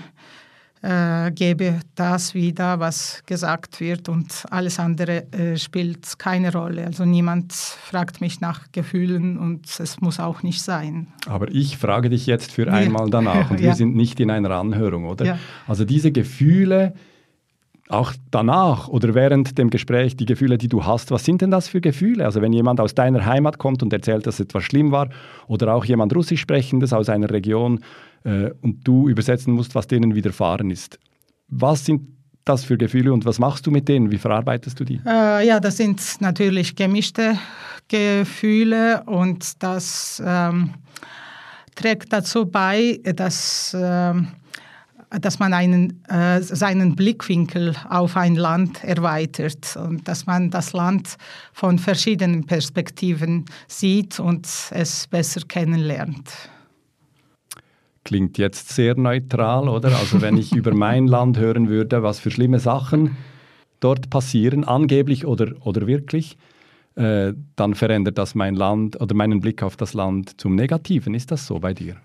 äh, 0.85 1.31
gebe 1.33 1.81
das 1.95 2.35
wieder, 2.35 2.79
was 2.79 3.23
gesagt 3.25 3.81
wird 3.81 4.09
und 4.09 4.45
alles 4.50 4.79
andere 4.79 5.33
äh, 5.33 5.57
spielt 5.57 6.19
keine 6.19 6.53
Rolle. 6.53 6.85
Also 6.85 7.05
niemand 7.05 7.53
fragt 7.53 8.21
mich 8.21 8.41
nach 8.41 8.71
Gefühlen 8.73 9.38
und 9.38 9.67
es 9.81 10.00
muss 10.00 10.21
auch 10.21 10.43
nicht 10.43 10.61
sein. 10.61 11.07
Aber 11.26 11.50
ich 11.50 11.79
frage 11.79 12.11
dich 12.11 12.26
jetzt 12.26 12.53
für 12.53 12.71
einmal 12.71 13.09
danach 13.09 13.50
und 13.50 13.61
ja. 13.61 13.69
wir 13.69 13.75
sind 13.75 13.97
nicht 13.97 14.21
in 14.21 14.31
einer 14.31 14.50
Anhörung, 14.50 15.07
oder? 15.07 15.25
Ja. 15.25 15.38
Also 15.67 15.85
diese 15.85 16.12
Gefühle, 16.12 16.95
auch 17.88 18.12
danach 18.31 18.88
oder 18.88 19.14
während 19.14 19.59
dem 19.59 19.69
Gespräch, 19.69 20.17
die 20.17 20.25
Gefühle, 20.25 20.57
die 20.57 20.69
du 20.69 20.85
hast, 20.85 21.11
was 21.11 21.25
sind 21.25 21.43
denn 21.43 21.50
das 21.50 21.69
für 21.69 21.81
Gefühle? 21.81 22.25
Also 22.25 22.41
wenn 22.41 22.53
jemand 22.53 22.81
aus 22.81 22.95
deiner 22.95 23.26
Heimat 23.26 23.59
kommt 23.59 23.83
und 23.83 23.93
erzählt, 23.93 24.26
dass 24.26 24.41
etwas 24.41 24.64
schlimm 24.64 24.91
war 24.91 25.11
oder 25.49 25.75
auch 25.75 25.85
jemand 25.85 26.14
Russisch 26.14 26.41
sprechendes 26.41 26.93
aus 26.93 27.09
einer 27.09 27.31
Region, 27.31 27.81
äh, 28.25 28.50
und 28.62 28.87
du 28.87 29.09
übersetzen 29.09 29.53
musst, 29.53 29.75
was 29.75 29.87
denen 29.87 30.14
widerfahren 30.14 30.71
ist. 30.71 30.99
Was 31.49 31.85
sind 31.85 32.09
das 32.45 32.64
für 32.64 32.76
Gefühle 32.76 33.12
und 33.12 33.25
was 33.25 33.38
machst 33.38 33.67
du 33.67 33.71
mit 33.71 33.88
denen? 33.88 34.11
Wie 34.11 34.19
verarbeitest 34.19 34.79
du 34.81 34.85
die? 34.85 35.00
Äh, 35.07 35.47
ja, 35.47 35.61
das 35.61 35.76
sind 35.76 36.00
natürlich 36.21 36.75
gemischte 36.76 37.38
Gefühle 37.88 39.03
und 39.07 39.62
das 39.62 40.23
ähm, 40.25 40.75
trägt 41.75 42.12
dazu 42.12 42.47
bei, 42.47 43.00
dass, 43.14 43.75
äh, 43.75 44.14
dass 45.21 45.38
man 45.38 45.52
einen, 45.52 46.02
äh, 46.09 46.40
seinen 46.42 46.97
Blickwinkel 46.97 47.75
auf 47.88 48.16
ein 48.16 48.35
Land 48.35 48.83
erweitert 48.85 49.76
und 49.76 50.06
dass 50.09 50.26
man 50.26 50.50
das 50.50 50.73
Land 50.73 51.16
von 51.52 51.78
verschiedenen 51.78 52.44
Perspektiven 52.44 53.44
sieht 53.68 54.21
und 54.21 54.47
es 54.71 55.06
besser 55.06 55.42
kennenlernt 55.47 56.50
klingt 58.04 58.38
jetzt 58.38 58.68
sehr 58.68 58.97
neutral, 58.97 59.68
oder? 59.68 59.97
Also 59.97 60.21
wenn 60.21 60.37
ich 60.37 60.54
über 60.54 60.75
mein 60.75 61.06
Land 61.06 61.38
hören 61.38 61.68
würde, 61.68 62.02
was 62.02 62.21
für 62.21 62.30
schlimme 62.30 62.59
Sachen 62.59 63.16
dort 63.80 64.11
passieren, 64.11 64.64
angeblich 64.64 65.26
oder, 65.26 65.54
oder 65.66 65.87
wirklich, 65.87 66.37
äh, 66.94 67.33
dann 67.56 67.75
verändert 67.75 68.18
das 68.18 68.35
mein 68.35 68.54
Land 68.54 69.00
oder 69.00 69.14
meinen 69.14 69.40
Blick 69.40 69.62
auf 69.62 69.76
das 69.76 69.94
Land 69.94 70.40
zum 70.40 70.54
Negativen. 70.54 71.14
Ist 71.14 71.33
das 71.33 71.47
so 71.47 71.59
bei 71.59 71.75
dir? 71.75 71.97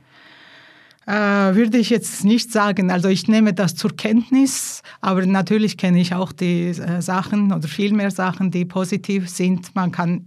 Äh, 1.09 1.55
würde 1.55 1.79
ich 1.79 1.89
jetzt 1.89 2.23
nicht 2.23 2.51
sagen. 2.51 2.91
Also 2.91 3.07
ich 3.07 3.27
nehme 3.27 3.51
das 3.51 3.73
zur 3.73 3.97
Kenntnis, 3.97 4.83
aber 5.01 5.25
natürlich 5.25 5.75
kenne 5.75 5.99
ich 5.99 6.13
auch 6.13 6.31
die 6.31 6.67
äh, 6.67 7.01
Sachen 7.01 7.51
oder 7.51 7.67
viel 7.67 7.93
mehr 7.93 8.11
Sachen, 8.11 8.51
die 8.51 8.63
positiv 8.63 9.27
sind. 9.27 9.73
Man 9.73 9.91
kann 9.91 10.25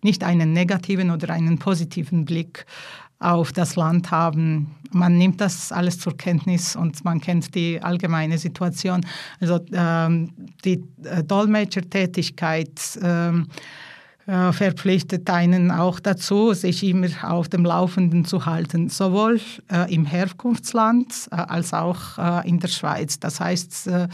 nicht 0.00 0.22
einen 0.22 0.52
negativen 0.52 1.10
oder 1.10 1.30
einen 1.30 1.58
positiven 1.58 2.24
Blick 2.24 2.66
auf 3.18 3.52
das 3.52 3.74
Land 3.74 4.12
haben. 4.12 4.76
Man 4.92 5.18
nimmt 5.18 5.40
das 5.40 5.72
alles 5.72 5.98
zur 5.98 6.16
Kenntnis 6.16 6.76
und 6.76 7.04
man 7.04 7.20
kennt 7.20 7.52
die 7.56 7.82
allgemeine 7.82 8.38
Situation. 8.38 9.00
Also 9.40 9.58
ähm, 9.72 10.30
die 10.64 10.84
äh, 11.02 11.24
Dolmetschertätigkeit 11.24 12.80
ähm, 13.02 13.48
äh, 14.30 14.52
verpflichtet 14.52 15.28
einen 15.28 15.72
auch 15.72 15.98
dazu, 15.98 16.52
sich 16.52 16.84
immer 16.84 17.08
auf 17.22 17.48
dem 17.48 17.64
Laufenden 17.64 18.24
zu 18.24 18.46
halten, 18.46 18.88
sowohl 18.88 19.40
äh, 19.72 19.92
im 19.92 20.06
Herkunftsland 20.06 21.28
äh, 21.32 21.34
als 21.34 21.74
auch 21.74 22.16
äh, 22.16 22.48
in 22.48 22.60
der 22.60 22.68
Schweiz. 22.68 23.18
Das 23.18 23.40
heißt, 23.40 23.88
äh, 23.88 24.08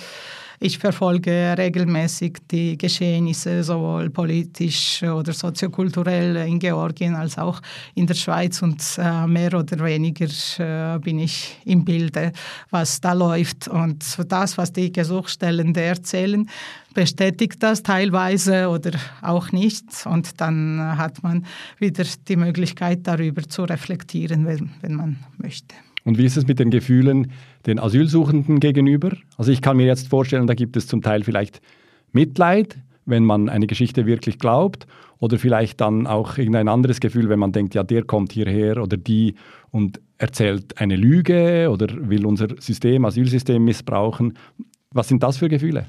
ich 0.60 0.78
verfolge 0.78 1.54
regelmäßig 1.56 2.38
die 2.50 2.78
Geschehnisse, 2.78 3.62
sowohl 3.62 4.10
politisch 4.10 5.02
oder 5.02 5.32
soziokulturell 5.32 6.36
in 6.48 6.58
Georgien 6.58 7.14
als 7.14 7.38
auch 7.38 7.60
in 7.94 8.06
der 8.06 8.14
Schweiz. 8.14 8.62
Und 8.62 8.82
äh, 8.98 9.26
mehr 9.26 9.54
oder 9.54 9.84
weniger 9.84 10.26
äh, 10.58 10.98
bin 10.98 11.18
ich 11.18 11.56
im 11.64 11.84
Bilde, 11.84 12.32
was 12.70 13.00
da 13.00 13.12
läuft. 13.12 13.68
Und 13.68 14.04
das, 14.28 14.56
was 14.56 14.72
die 14.72 14.92
Gesuchstellenden 14.92 15.82
erzählen, 15.82 16.48
bestätigt 16.94 17.62
das 17.62 17.82
teilweise 17.82 18.68
oder 18.68 18.92
auch 19.20 19.52
nicht. 19.52 19.84
Und 20.06 20.40
dann 20.40 20.96
hat 20.96 21.22
man 21.22 21.44
wieder 21.78 22.04
die 22.26 22.36
Möglichkeit, 22.36 23.06
darüber 23.06 23.42
zu 23.42 23.64
reflektieren, 23.64 24.46
wenn, 24.46 24.70
wenn 24.80 24.94
man 24.94 25.18
möchte. 25.36 25.74
Und 26.06 26.18
wie 26.18 26.24
ist 26.24 26.36
es 26.36 26.46
mit 26.46 26.60
den 26.60 26.70
Gefühlen 26.70 27.32
den 27.66 27.80
Asylsuchenden 27.80 28.60
gegenüber? 28.60 29.10
Also 29.36 29.50
ich 29.50 29.60
kann 29.60 29.76
mir 29.76 29.86
jetzt 29.86 30.06
vorstellen, 30.06 30.46
da 30.46 30.54
gibt 30.54 30.76
es 30.76 30.86
zum 30.86 31.02
Teil 31.02 31.24
vielleicht 31.24 31.60
Mitleid, 32.12 32.78
wenn 33.06 33.24
man 33.24 33.48
eine 33.48 33.66
Geschichte 33.66 34.06
wirklich 34.06 34.38
glaubt, 34.38 34.86
oder 35.18 35.36
vielleicht 35.36 35.80
dann 35.80 36.06
auch 36.06 36.38
irgendein 36.38 36.68
anderes 36.68 37.00
Gefühl, 37.00 37.28
wenn 37.28 37.40
man 37.40 37.50
denkt, 37.50 37.74
ja, 37.74 37.82
der 37.82 38.04
kommt 38.04 38.32
hierher 38.32 38.80
oder 38.82 38.96
die 38.96 39.34
und 39.70 40.00
erzählt 40.18 40.78
eine 40.78 40.94
Lüge 40.94 41.68
oder 41.70 41.88
will 42.08 42.24
unser 42.24 42.48
System, 42.60 43.04
Asylsystem 43.04 43.64
missbrauchen. 43.64 44.34
Was 44.92 45.08
sind 45.08 45.24
das 45.24 45.38
für 45.38 45.48
Gefühle? 45.48 45.86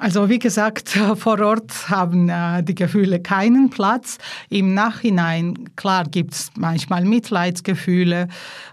Also 0.00 0.30
wie 0.30 0.38
gesagt, 0.38 0.88
vor 1.16 1.38
Ort 1.40 1.90
haben 1.90 2.30
äh, 2.30 2.62
die 2.62 2.74
Gefühle 2.74 3.20
keinen 3.20 3.68
Platz. 3.68 4.16
Im 4.48 4.72
Nachhinein, 4.72 5.68
klar, 5.76 6.04
gibt 6.04 6.32
es 6.32 6.50
manchmal 6.56 7.04
Mitleidsgefühle 7.04 8.28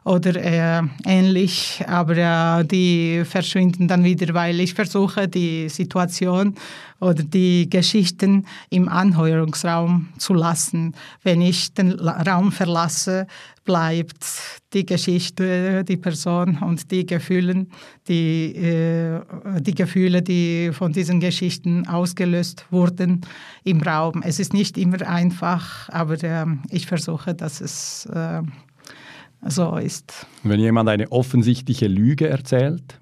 oder 0.06 0.36
äh, 0.38 0.82
ähnlich, 1.06 1.84
aber 1.86 2.62
äh, 2.62 2.66
die 2.66 3.24
verschwinden 3.26 3.90
dann 3.90 4.06
wieder, 4.06 4.34
weil 4.34 4.62
ich 4.62 4.74
versuche, 4.74 5.28
die 5.28 5.68
Situation 5.68 6.56
oder 7.00 7.24
die 7.24 7.70
Geschichten 7.70 8.46
im 8.70 8.90
Anhörungsraum 8.90 10.10
zu 10.18 10.34
lassen. 10.34 10.94
Wenn 11.24 11.42
ich 11.42 11.74
den 11.74 11.92
Raum 12.00 12.52
verlasse, 12.52 13.28
bleibt 13.64 14.26
die 14.74 14.86
Geschichte, 14.86 15.84
die 15.84 15.98
Person 15.98 16.60
und 16.60 16.90
die 16.90 17.06
Gefühle, 17.06 17.68
die, 18.08 18.56
äh, 18.56 19.22
die 19.60 19.76
Gefühle, 19.76 20.22
die 20.22 20.72
von 20.74 20.94
diesen 20.94 21.20
Geschichten 21.20 21.88
ausgelöst 21.88 22.66
wurden, 22.72 23.22
im 23.64 23.82
Raum. 23.82 24.24
Es 24.24 24.40
ist 24.40 24.54
nicht 24.54 24.78
immer 24.78 25.06
einfach, 25.08 25.90
aber 25.90 26.24
äh, 26.24 26.46
ich 26.70 26.88
versuche, 26.88 27.36
dass 27.36 27.62
es 27.62 28.06
äh, 28.08 28.42
so 29.46 29.76
ist. 29.76 30.26
Wenn 30.44 30.60
jemand 30.60 30.90
eine 30.90 31.12
offensichtliche 31.12 31.88
Lüge 31.88 32.28
erzählt? 32.28 33.00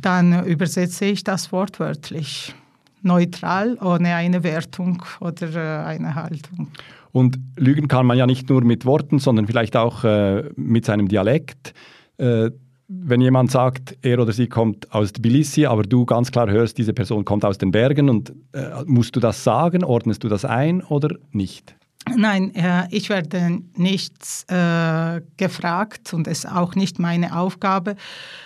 Dann 0.00 0.44
übersetze 0.46 1.06
ich 1.06 1.24
das 1.24 1.52
wortwörtlich. 1.52 2.54
Neutral, 3.02 3.78
ohne 3.80 4.14
eine 4.14 4.42
Wertung 4.42 5.02
oder 5.20 5.54
äh, 5.54 5.86
eine 5.86 6.14
Haltung. 6.14 6.68
Und 7.12 7.38
lügen 7.56 7.88
kann 7.88 8.06
man 8.06 8.18
ja 8.18 8.26
nicht 8.26 8.48
nur 8.48 8.62
mit 8.62 8.84
Worten, 8.84 9.18
sondern 9.18 9.46
vielleicht 9.46 9.76
auch 9.76 10.04
äh, 10.04 10.44
mit 10.56 10.84
seinem 10.84 11.08
Dialekt. 11.08 11.74
Äh, 12.18 12.50
wenn 12.92 13.20
jemand 13.20 13.52
sagt, 13.52 13.96
er 14.02 14.18
oder 14.18 14.32
sie 14.32 14.48
kommt 14.48 14.92
aus 14.92 15.12
Tbilisi, 15.12 15.66
aber 15.66 15.84
du 15.84 16.04
ganz 16.04 16.32
klar 16.32 16.50
hörst, 16.50 16.76
diese 16.76 16.92
Person 16.92 17.24
kommt 17.24 17.44
aus 17.44 17.56
den 17.56 17.70
Bergen, 17.70 18.10
und 18.10 18.32
äh, 18.52 18.82
musst 18.84 19.14
du 19.14 19.20
das 19.20 19.44
sagen, 19.44 19.84
ordnest 19.84 20.24
du 20.24 20.28
das 20.28 20.44
ein 20.44 20.82
oder 20.82 21.14
nicht? 21.30 21.76
Nein, 22.08 22.54
äh, 22.54 22.88
ich 22.90 23.08
werde 23.08 23.60
nicht 23.76 24.14
äh, 24.48 25.20
gefragt 25.36 26.12
und 26.12 26.26
es 26.26 26.44
ist 26.44 26.50
auch 26.50 26.74
nicht 26.74 26.98
meine 26.98 27.36
Aufgabe, 27.36 27.94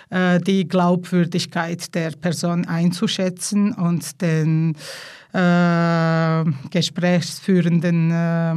äh, 0.09 0.39
die 0.39 0.67
Glaubwürdigkeit 0.67 1.93
der 1.95 2.11
Person 2.11 2.65
einzuschätzen 2.65 3.73
und 3.73 4.21
den 4.21 4.75
äh, 5.33 6.43
gesprächsführenden 6.69 8.11
äh, 8.11 8.55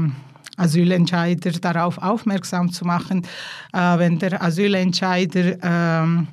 Asylentscheider 0.59 1.53
darauf 1.53 1.99
aufmerksam 1.99 2.71
zu 2.71 2.85
machen, 2.85 3.25
äh, 3.73 3.99
wenn 3.99 4.19
der 4.19 4.43
Asylentscheider 4.43 5.57
ähm, 5.63 6.29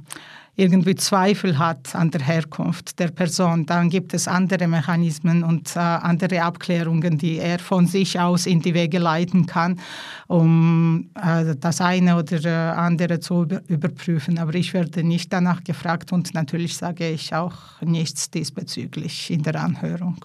irgendwie 0.57 0.95
Zweifel 0.95 1.57
hat 1.59 1.95
an 1.95 2.11
der 2.11 2.21
Herkunft 2.21 2.97
der 2.99 3.09
Person, 3.09 3.65
dann 3.65 3.89
gibt 3.89 4.13
es 4.13 4.27
andere 4.27 4.67
Mechanismen 4.67 5.43
und 5.43 5.75
äh, 5.75 5.79
andere 5.79 6.43
Abklärungen, 6.43 7.17
die 7.17 7.39
er 7.39 7.59
von 7.59 7.87
sich 7.87 8.19
aus 8.19 8.45
in 8.45 8.61
die 8.61 8.73
Wege 8.73 8.99
leiten 8.99 9.45
kann, 9.45 9.79
um 10.27 11.09
äh, 11.15 11.55
das 11.59 11.81
eine 11.81 12.17
oder 12.17 12.43
äh, 12.43 12.77
andere 12.77 13.19
zu 13.19 13.43
über 13.43 13.61
überprüfen. 13.67 14.37
Aber 14.37 14.55
ich 14.55 14.73
werde 14.73 15.03
nicht 15.03 15.31
danach 15.31 15.63
gefragt 15.63 16.11
und 16.11 16.33
natürlich 16.33 16.77
sage 16.77 17.09
ich 17.09 17.33
auch 17.33 17.81
nichts 17.81 18.31
diesbezüglich 18.31 19.31
in 19.31 19.43
der 19.43 19.61
Anhörung. 19.61 20.17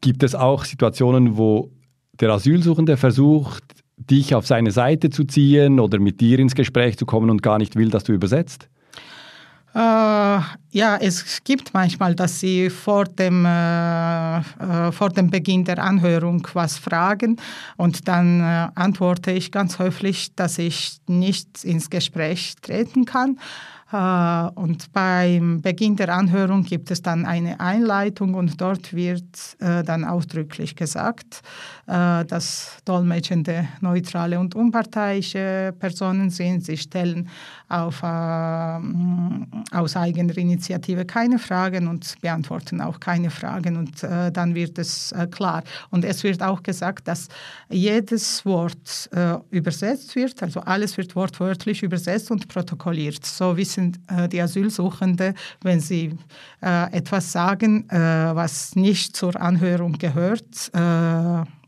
Gibt 0.00 0.22
es 0.22 0.34
auch 0.34 0.64
Situationen, 0.64 1.36
wo 1.36 1.70
der 2.20 2.30
Asylsuchende 2.30 2.96
versucht, 2.96 3.64
dich 3.96 4.34
auf 4.34 4.46
seine 4.46 4.70
Seite 4.70 5.10
zu 5.10 5.24
ziehen 5.24 5.80
oder 5.80 5.98
mit 5.98 6.20
dir 6.20 6.38
ins 6.38 6.54
Gespräch 6.54 6.96
zu 6.96 7.06
kommen 7.06 7.30
und 7.30 7.42
gar 7.42 7.58
nicht 7.58 7.74
will, 7.74 7.90
dass 7.90 8.04
du 8.04 8.12
übersetzt? 8.12 8.68
Äh, 9.78 10.40
ja, 10.70 10.96
es 11.00 11.44
gibt 11.44 11.72
manchmal, 11.72 12.16
dass 12.16 12.40
sie 12.40 12.68
vor 12.68 13.04
dem, 13.04 13.44
äh, 13.44 14.38
äh, 14.38 14.90
vor 14.90 15.10
dem 15.10 15.30
Beginn 15.30 15.64
der 15.64 15.78
Anhörung 15.78 16.44
was 16.52 16.76
fragen 16.78 17.36
und 17.76 18.08
dann 18.08 18.40
äh, 18.40 18.68
antworte 18.74 19.30
ich 19.30 19.52
ganz 19.52 19.78
höflich, 19.78 20.34
dass 20.34 20.58
ich 20.58 20.98
nicht 21.06 21.62
ins 21.62 21.90
Gespräch 21.90 22.56
treten 22.60 23.04
kann. 23.04 23.38
Äh, 23.90 24.50
und 24.54 24.92
beim 24.92 25.62
Beginn 25.62 25.96
der 25.96 26.14
Anhörung 26.14 26.62
gibt 26.62 26.90
es 26.90 27.00
dann 27.00 27.24
eine 27.24 27.58
Einleitung 27.58 28.34
und 28.34 28.60
dort 28.60 28.92
wird 28.92 29.56
äh, 29.60 29.82
dann 29.82 30.04
ausdrücklich 30.04 30.76
gesagt, 30.76 31.40
äh, 31.86 32.24
dass 32.26 32.78
Dolmetschende 32.84 33.66
neutrale 33.80 34.38
und 34.38 34.54
unparteiische 34.54 35.74
Personen 35.78 36.28
sind. 36.28 36.66
Sie 36.66 36.76
stellen 36.76 37.28
auf, 37.68 38.02
aus 38.02 39.96
eigener 39.96 40.36
Initiative 40.36 41.04
keine 41.04 41.38
Fragen 41.38 41.86
und 41.86 42.14
beantworten 42.20 42.80
auch 42.80 42.98
keine 42.98 43.30
Fragen. 43.30 43.76
Und 43.76 44.02
dann 44.02 44.54
wird 44.54 44.78
es 44.78 45.14
klar. 45.30 45.62
Und 45.90 46.04
es 46.06 46.24
wird 46.24 46.42
auch 46.42 46.62
gesagt, 46.62 47.08
dass 47.08 47.28
jedes 47.68 48.46
Wort 48.46 49.10
übersetzt 49.50 50.16
wird, 50.16 50.42
also 50.42 50.60
alles 50.60 50.96
wird 50.96 51.14
wortwörtlich 51.14 51.82
übersetzt 51.82 52.30
und 52.30 52.48
protokolliert. 52.48 53.26
So 53.26 53.56
wissen 53.56 53.77
wissen 53.78 53.98
äh, 54.08 54.28
die 54.28 54.40
Asylsuchenden, 54.40 55.34
wenn 55.62 55.80
sie 55.80 56.12
äh, 56.62 56.92
etwas 56.92 57.32
sagen, 57.32 57.88
äh, 57.90 57.96
was 58.34 58.74
nicht 58.76 59.16
zur 59.16 59.40
Anhörung 59.40 59.92
gehört, 59.92 60.70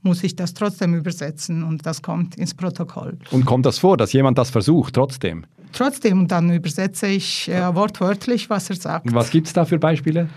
muss 0.03 0.23
ich 0.23 0.35
das 0.35 0.55
trotzdem 0.55 0.95
übersetzen 0.95 1.63
und 1.63 1.85
das 1.85 2.01
kommt 2.01 2.37
ins 2.37 2.55
Protokoll. 2.55 3.19
Und 3.31 3.45
kommt 3.45 3.67
das 3.67 3.79
vor, 3.79 3.97
dass 3.97 4.13
jemand 4.13 4.39
das 4.39 4.51
versucht, 4.51 4.95
trotzdem? 4.95 5.45
Trotzdem, 5.73 6.27
dann 6.27 6.51
übersetze 6.51 7.07
ich 7.07 7.49
äh, 7.49 7.75
wortwörtlich, 7.75 8.49
was 8.49 8.71
er 8.71 8.77
sagt. 8.77 9.13
Was 9.13 9.31
gibt 9.31 9.47
es 9.47 9.53
da 9.53 9.65
für 9.65 9.79
Beispiele? 9.79 10.29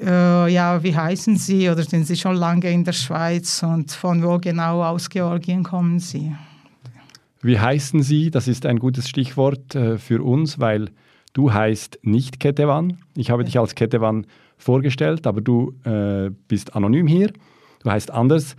Äh, 0.00 0.52
ja, 0.52 0.82
wie 0.82 0.96
heißen 0.96 1.36
Sie 1.36 1.68
oder 1.68 1.82
sind 1.82 2.06
Sie 2.06 2.16
schon 2.16 2.36
lange 2.36 2.70
in 2.70 2.84
der 2.84 2.92
Schweiz 2.92 3.62
und 3.62 3.90
von 3.90 4.22
wo 4.22 4.38
genau 4.38 4.82
aus 4.82 5.10
Georgien 5.10 5.62
kommen 5.62 5.98
Sie? 5.98 6.32
Wie 7.42 7.58
heißen 7.58 8.02
Sie? 8.02 8.30
Das 8.30 8.48
ist 8.48 8.66
ein 8.66 8.78
gutes 8.78 9.08
Stichwort 9.08 9.74
äh, 9.74 9.98
für 9.98 10.22
uns, 10.22 10.58
weil 10.58 10.90
Du 11.32 11.52
heißt 11.52 12.00
nicht 12.02 12.40
Ketevan. 12.40 12.98
Ich 13.16 13.30
habe 13.30 13.44
dich 13.44 13.58
als 13.58 13.74
Ketevan 13.74 14.26
vorgestellt, 14.58 15.26
aber 15.26 15.40
du 15.40 15.74
äh, 15.84 16.30
bist 16.46 16.76
anonym 16.76 17.06
hier. 17.06 17.32
Du 17.82 17.90
heißt 17.90 18.10
anders. 18.10 18.54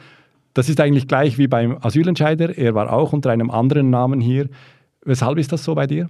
Das 0.55 0.69
ist 0.69 0.79
eigentlich 0.79 1.07
gleich 1.07 1.37
wie 1.37 1.47
beim 1.47 1.77
Asylentscheider. 1.81 2.57
Er 2.57 2.73
war 2.73 2.91
auch 2.91 3.13
unter 3.13 3.29
einem 3.29 3.51
anderen 3.51 3.89
Namen 3.89 4.19
hier. 4.19 4.49
Weshalb 5.05 5.37
ist 5.37 5.51
das 5.51 5.63
so 5.63 5.75
bei 5.75 5.85
dir? 5.85 6.09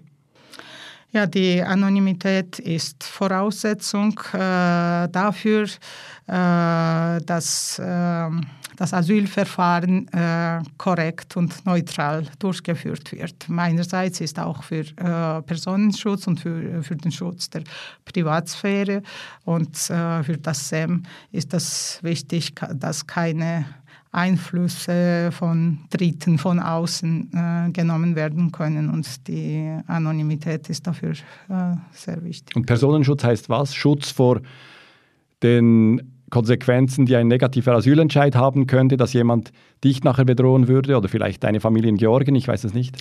Ja, 1.12 1.28
die 1.28 1.62
Anonymität 1.62 2.60
ist 2.60 3.04
Voraussetzung 3.04 4.20
äh, 4.34 5.10
dafür, 5.10 5.66
äh, 6.28 7.22
dass 7.26 7.78
äh, 7.78 8.30
das 8.78 8.94
Asylverfahren 8.94 10.08
äh, 10.10 10.62
korrekt 10.78 11.38
und 11.38 11.66
neutral 11.66 12.26
durchgeführt 12.40 13.12
wird. 13.12 13.48
Meinerseits 13.50 14.22
ist 14.22 14.40
auch 14.40 14.64
für 14.64 14.86
äh, 14.98 15.42
Personenschutz 15.42 16.28
und 16.28 16.40
für, 16.40 16.84
für 16.84 16.96
den 16.96 17.12
Schutz 17.12 17.50
der 17.50 17.64
Privatsphäre 18.06 19.04
und 19.46 19.76
äh, 19.90 20.24
für 20.24 20.38
das 20.38 20.70
SEM 20.70 21.04
ist 21.32 21.54
das 21.54 22.00
wichtig, 22.02 22.54
dass 22.74 23.06
keine 23.08 23.66
Einflüsse 24.14 25.32
von 25.32 25.80
Dritten 25.90 26.38
von 26.38 26.60
außen 26.60 27.32
äh, 27.34 27.72
genommen 27.72 28.16
werden 28.16 28.52
können 28.52 28.90
und 28.90 29.28
die 29.28 29.76
Anonymität 29.88 30.70
ist 30.70 30.86
dafür 30.86 31.14
äh, 31.50 31.76
sehr 31.92 32.24
wichtig. 32.24 32.56
Und 32.56 32.68
Personenschutz 32.68 33.24
heißt 33.24 33.50
was? 33.50 33.74
Schutz 33.74 34.12
vor 34.12 34.42
den 35.42 36.13
Konsequenzen, 36.34 37.06
die 37.06 37.16
ein 37.16 37.28
negativer 37.28 37.74
Asylentscheid 37.74 38.36
haben 38.36 38.66
könnte, 38.66 38.98
dass 38.98 39.14
jemand 39.14 39.52
dich 39.84 40.04
nachher 40.04 40.26
bedrohen 40.26 40.68
würde 40.68 40.98
oder 40.98 41.08
vielleicht 41.08 41.44
deine 41.44 41.60
Familie 41.60 41.90
in 41.90 41.98
Georgien, 41.98 42.34
ich 42.34 42.48
weiß 42.48 42.64
es 42.64 42.74
nicht? 42.74 42.98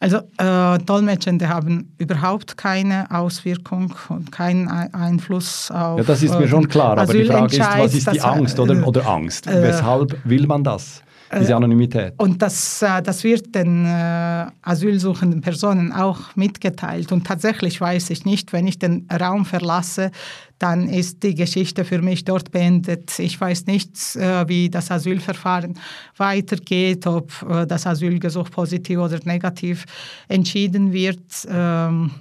Also 0.00 0.18
äh, 0.38 0.78
Dolmetschende 0.84 1.48
haben 1.48 1.94
überhaupt 1.98 2.56
keine 2.56 3.08
Auswirkung 3.12 3.94
und 4.08 4.32
keinen 4.32 4.66
Einfluss 4.68 5.70
auf. 5.70 5.98
Ja, 5.98 6.04
das 6.04 6.24
ist 6.24 6.36
mir 6.36 6.48
schon 6.48 6.68
klar, 6.68 6.98
aber 6.98 7.12
die 7.12 7.24
Frage 7.24 7.56
ist, 7.56 7.60
was 7.60 7.94
ist 7.94 8.12
die 8.12 8.20
Angst 8.20 8.58
oder, 8.58 8.74
äh, 8.74 8.82
oder 8.82 9.06
Angst? 9.06 9.46
Äh, 9.46 9.62
Weshalb 9.62 10.18
will 10.24 10.48
man 10.48 10.64
das? 10.64 11.04
Diese 11.40 11.52
äh, 11.52 11.56
Anonymität. 11.56 12.14
Und 12.18 12.42
das, 12.42 12.82
äh, 12.82 13.02
das 13.02 13.24
wird 13.24 13.54
den 13.54 13.84
äh, 13.86 14.46
asylsuchenden 14.62 15.40
Personen 15.40 15.92
auch 15.92 16.34
mitgeteilt. 16.36 17.12
Und 17.12 17.26
tatsächlich 17.26 17.80
weiß 17.80 18.10
ich 18.10 18.24
nicht, 18.24 18.52
wenn 18.52 18.66
ich 18.66 18.78
den 18.78 19.08
Raum 19.10 19.44
verlasse, 19.44 20.10
dann 20.58 20.88
ist 20.88 21.22
die 21.22 21.34
Geschichte 21.34 21.84
für 21.84 22.00
mich 22.00 22.24
dort 22.24 22.50
beendet. 22.50 23.18
Ich 23.18 23.40
weiß 23.40 23.66
nicht, 23.66 23.96
wie 24.14 24.70
das 24.70 24.90
Asylverfahren 24.90 25.78
weitergeht, 26.16 27.06
ob 27.06 27.32
das 27.68 27.86
Asylgesuch 27.86 28.50
positiv 28.50 28.98
oder 28.98 29.18
negativ 29.24 29.84
entschieden 30.28 30.92
wird. 30.92 31.26
Ähm, 31.50 32.12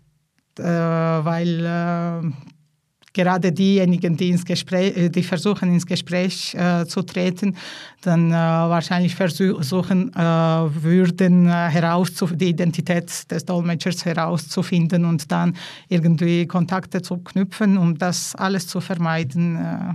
gerade 3.18 3.50
diejenigen, 3.50 4.16
die, 4.16 4.30
ins 4.30 4.44
Gespräch, 4.44 4.96
äh, 4.96 5.08
die 5.08 5.24
versuchen, 5.24 5.72
ins 5.72 5.86
Gespräch 5.86 6.54
äh, 6.54 6.86
zu 6.86 7.02
treten, 7.02 7.56
dann 8.02 8.30
äh, 8.30 8.34
wahrscheinlich 8.34 9.16
versuchen 9.16 10.12
äh, 10.14 10.20
würden, 10.20 11.48
äh, 11.48 12.04
die 12.36 12.48
Identität 12.48 13.30
des 13.30 13.44
Dolmetschers 13.44 14.04
herauszufinden 14.04 15.04
und 15.04 15.32
dann 15.32 15.56
irgendwie 15.88 16.46
Kontakte 16.46 17.02
zu 17.02 17.18
knüpfen. 17.18 17.76
Um 17.76 17.98
das 17.98 18.36
alles 18.36 18.68
zu 18.68 18.80
vermeiden, 18.80 19.56
äh, 19.56 19.94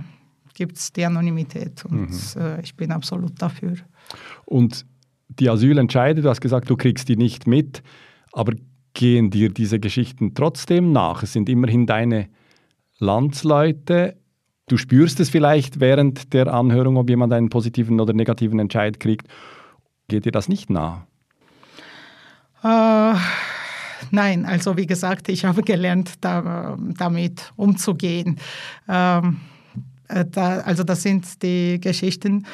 gibt 0.52 0.76
es 0.76 0.92
die 0.92 1.04
Anonymität 1.06 1.84
und 1.86 2.10
mhm. 2.10 2.42
Äh, 2.42 2.60
ich 2.60 2.74
bin 2.76 2.92
absolut 2.92 3.40
dafür. 3.40 3.76
Und 4.44 4.84
die 5.28 5.48
Asylentscheide, 5.48 6.20
du 6.20 6.28
hast 6.28 6.42
gesagt, 6.42 6.68
du 6.68 6.76
kriegst 6.76 7.08
die 7.08 7.16
nicht 7.16 7.46
mit, 7.46 7.82
aber 8.32 8.52
gehen 8.92 9.30
dir 9.30 9.48
diese 9.48 9.80
Geschichten 9.80 10.34
trotzdem 10.34 10.92
nach? 10.92 11.22
Es 11.22 11.32
sind 11.32 11.48
immerhin 11.48 11.86
deine 11.86 12.28
Landsleute. 13.04 14.16
Du 14.66 14.76
spürst 14.76 15.20
es 15.20 15.28
vielleicht 15.28 15.78
während 15.78 16.32
der 16.32 16.52
Anhörung, 16.52 16.96
ob 16.96 17.10
jemand 17.10 17.32
einen 17.32 17.50
positiven 17.50 18.00
oder 18.00 18.14
negativen 18.14 18.58
Entscheid 18.58 18.98
kriegt. 18.98 19.28
Geht 20.08 20.24
dir 20.24 20.32
das 20.32 20.48
nicht 20.48 20.70
nah? 20.70 21.06
Uh, 22.62 23.14
nein, 24.10 24.46
also 24.46 24.76
wie 24.78 24.86
gesagt, 24.86 25.28
ich 25.28 25.44
habe 25.44 25.62
gelernt, 25.62 26.14
da, 26.22 26.78
damit 26.96 27.52
umzugehen. 27.56 28.38
Ähm, 28.88 29.40
äh, 30.08 30.24
da, 30.30 30.60
also 30.60 30.82
das 30.82 31.02
sind 31.02 31.42
die 31.42 31.78
Geschichten 31.80 32.46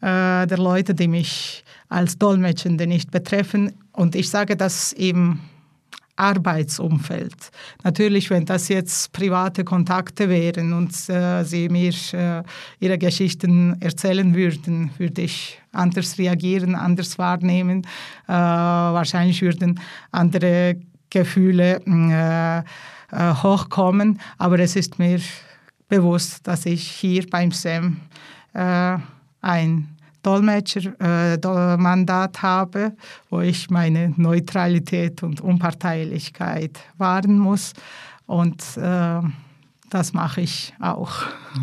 äh, 0.00 0.46
der 0.46 0.58
Leute, 0.58 0.94
die 0.94 1.08
mich 1.08 1.64
als 1.88 2.18
Dolmetschende 2.18 2.86
nicht 2.86 3.10
betreffen. 3.10 3.72
Und 3.92 4.14
ich 4.14 4.30
sage 4.30 4.56
das 4.56 4.92
eben 4.94 5.40
Arbeitsumfeld. 6.18 7.50
Natürlich, 7.84 8.28
wenn 8.30 8.44
das 8.44 8.68
jetzt 8.68 9.12
private 9.12 9.64
Kontakte 9.64 10.28
wären 10.28 10.72
und 10.72 10.92
äh, 11.08 11.44
sie 11.44 11.68
mir 11.68 11.94
äh, 12.12 12.42
ihre 12.80 12.98
Geschichten 12.98 13.80
erzählen 13.80 14.34
würden, 14.34 14.90
würde 14.98 15.22
ich 15.22 15.60
anders 15.72 16.18
reagieren, 16.18 16.74
anders 16.74 17.18
wahrnehmen. 17.18 17.82
Äh, 18.26 18.32
wahrscheinlich 18.32 19.42
würden 19.42 19.80
andere 20.10 20.76
Gefühle 21.10 21.80
äh, 21.86 22.58
äh, 22.58 23.34
hochkommen, 23.34 24.20
aber 24.36 24.58
es 24.58 24.76
ist 24.76 24.98
mir 24.98 25.20
bewusst, 25.88 26.46
dass 26.46 26.66
ich 26.66 26.86
hier 26.86 27.26
beim 27.30 27.52
SEM 27.52 27.98
äh, 28.52 28.98
ein 29.40 29.97
Dolmetschermandat 30.28 32.36
äh, 32.36 32.42
habe, 32.42 32.92
wo 33.30 33.40
ich 33.40 33.70
meine 33.70 34.12
Neutralität 34.18 35.22
und 35.22 35.40
Unparteilichkeit 35.40 36.78
wahren 36.98 37.38
muss. 37.38 37.72
Und 38.26 38.62
äh, 38.76 39.20
das 39.88 40.12
mache 40.12 40.42
ich 40.42 40.74
auch. 40.80 41.12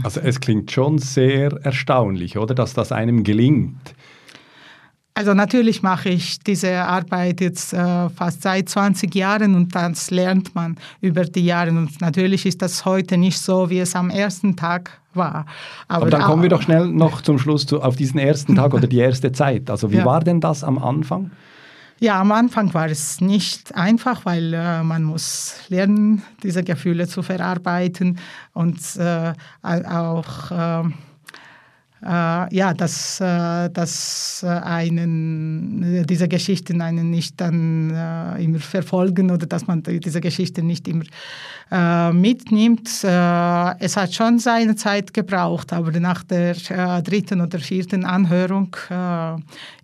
Also 0.01 0.19
es 0.19 0.39
klingt 0.39 0.71
schon 0.71 0.97
sehr 0.97 1.51
erstaunlich, 1.63 2.39
oder, 2.39 2.55
dass 2.55 2.73
das 2.73 2.91
einem 2.91 3.23
gelingt. 3.23 3.93
Also 5.13 5.35
natürlich 5.35 5.83
mache 5.83 6.09
ich 6.09 6.39
diese 6.39 6.79
Arbeit 6.79 7.41
jetzt 7.41 7.71
äh, 7.71 8.09
fast 8.09 8.41
seit 8.41 8.67
20 8.67 9.13
Jahren 9.13 9.53
und 9.53 9.75
das 9.75 10.09
lernt 10.09 10.55
man 10.55 10.75
über 11.01 11.23
die 11.23 11.45
Jahre. 11.45 11.69
Und 11.69 12.01
natürlich 12.01 12.47
ist 12.47 12.63
das 12.63 12.83
heute 12.83 13.17
nicht 13.17 13.39
so, 13.39 13.69
wie 13.69 13.79
es 13.79 13.95
am 13.95 14.09
ersten 14.09 14.55
Tag 14.55 14.99
war. 15.15 15.45
Aber, 15.87 16.03
Aber 16.03 16.09
dann 16.09 16.21
kommen 16.21 16.41
wir 16.41 16.49
doch 16.49 16.61
schnell 16.61 16.87
noch 16.87 17.21
zum 17.21 17.39
Schluss 17.39 17.65
zu, 17.65 17.81
auf 17.81 17.95
diesen 17.95 18.19
ersten 18.19 18.55
Tag 18.55 18.73
oder 18.73 18.87
die 18.87 18.97
erste 18.97 19.31
Zeit. 19.31 19.69
Also 19.69 19.91
wie 19.91 19.97
ja. 19.97 20.05
war 20.05 20.21
denn 20.21 20.41
das 20.41 20.63
am 20.63 20.77
Anfang? 20.77 21.31
Ja, 21.99 22.19
am 22.19 22.31
Anfang 22.33 22.73
war 22.73 22.89
es 22.89 23.21
nicht 23.21 23.73
einfach, 23.73 24.25
weil 24.25 24.53
äh, 24.53 24.83
man 24.83 25.03
muss 25.03 25.55
lernen, 25.69 26.23
diese 26.43 26.63
Gefühle 26.63 27.07
zu 27.07 27.23
verarbeiten 27.23 28.19
und 28.53 28.79
äh, 28.97 29.33
auch 29.63 30.51
äh, 30.51 30.83
ja, 32.07 32.73
dass, 32.73 33.19
äh, 33.19 33.69
dass 33.71 34.43
äh, 34.43 34.47
einen, 34.47 36.05
diese 36.07 36.27
Geschichten 36.27 36.81
einen 36.81 37.09
nicht 37.09 37.41
dann 37.41 37.89
äh, 37.89 38.43
immer 38.43 38.59
verfolgen 38.59 39.31
oder 39.31 39.47
dass 39.47 39.65
man 39.65 39.81
diese 39.81 40.21
Geschichten 40.21 40.67
nicht 40.67 40.87
immer 40.87 41.05
äh, 41.71 42.13
mitnimmt. 42.13 43.03
Äh, 43.03 43.79
es 43.79 43.97
hat 43.97 44.13
schon 44.13 44.37
seine 44.37 44.75
Zeit 44.75 45.13
gebraucht, 45.15 45.73
aber 45.73 45.99
nach 45.99 46.23
der 46.23 46.53
dritten 47.01 47.41
oder 47.41 47.59
vierten 47.59 48.05
Anhörung 48.05 48.75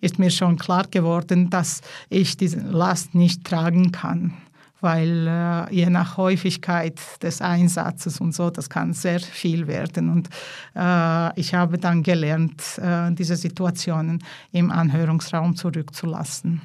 ist 0.00 0.18
mir 0.18 0.30
schon 0.30 0.56
klar 0.56 0.86
geworden, 0.90 1.50
dass 1.50 1.80
ich 2.08 2.36
diese 2.36 2.60
Last 2.60 3.14
nicht 3.14 3.44
tragen 3.44 3.90
kann 3.90 4.34
weil 4.82 5.26
äh, 5.26 5.74
je 5.74 5.88
nach 5.88 6.16
Häufigkeit 6.16 7.00
des 7.22 7.40
Einsatzes 7.40 8.20
und 8.20 8.34
so, 8.34 8.50
das 8.50 8.68
kann 8.68 8.92
sehr 8.92 9.20
viel 9.20 9.66
werden. 9.66 10.10
Und 10.10 10.28
äh, 10.74 11.40
ich 11.40 11.54
habe 11.54 11.78
dann 11.78 12.02
gelernt, 12.02 12.78
äh, 12.78 13.12
diese 13.12 13.36
Situationen 13.36 14.22
im 14.50 14.70
Anhörungsraum 14.70 15.56
zurückzulassen. 15.56 16.60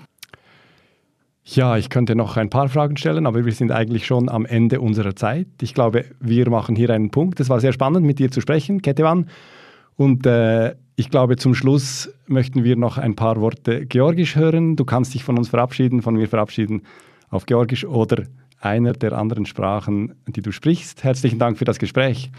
Ja, 1.46 1.78
ich 1.78 1.90
könnte 1.90 2.16
noch 2.16 2.36
ein 2.36 2.50
paar 2.50 2.68
Fragen 2.68 2.98
stellen, 2.98 3.26
aber 3.26 3.46
wir 3.46 3.54
sind 3.54 3.72
eigentlich 3.72 4.06
schon 4.06 4.28
am 4.28 4.46
Ende 4.46 4.82
unserer 4.82 5.16
Zeit. 5.16 5.48
Ich 5.62 5.74
glaube, 5.74 6.04
wir 6.20 6.50
machen 6.50 6.76
hier 6.76 6.90
einen 6.90 7.10
Punkt. 7.10 7.40
Es 7.40 7.50
war 7.50 7.62
sehr 7.62 7.72
spannend, 7.72 8.06
mit 8.06 8.20
dir 8.20 8.32
zu 8.32 8.42
sprechen, 8.42 8.82
Ketevan. 8.82 9.30
Und 9.96 10.26
äh, 10.26 10.76
ich 10.98 11.10
glaube, 11.10 11.38
zum 11.38 11.54
Schluss 11.56 12.12
möchten 12.26 12.64
wir 12.64 12.76
noch 12.76 12.98
ein 12.98 13.16
paar 13.16 13.40
Worte 13.40 13.86
Georgisch 13.86 14.36
hören. 14.36 14.76
Du 14.76 14.84
kannst 14.84 15.14
dich 15.14 15.24
von 15.24 15.38
uns 15.38 15.48
verabschieden, 15.48 16.02
von 16.02 16.16
mir 16.16 16.28
verabschieden 16.28 16.82
auf 17.31 17.47
Georgisch 17.47 17.85
oder 17.85 18.25
einer 18.61 18.93
der 18.93 19.13
anderen 19.13 19.45
Sprachen, 19.47 20.15
die 20.27 20.41
du 20.41 20.53
sprichst. 20.53 21.03
Herzlichen 21.03 21.39
Dank 21.39 21.59
für 21.59 21.65
das 21.65 21.79
Gespräch. 21.79 22.31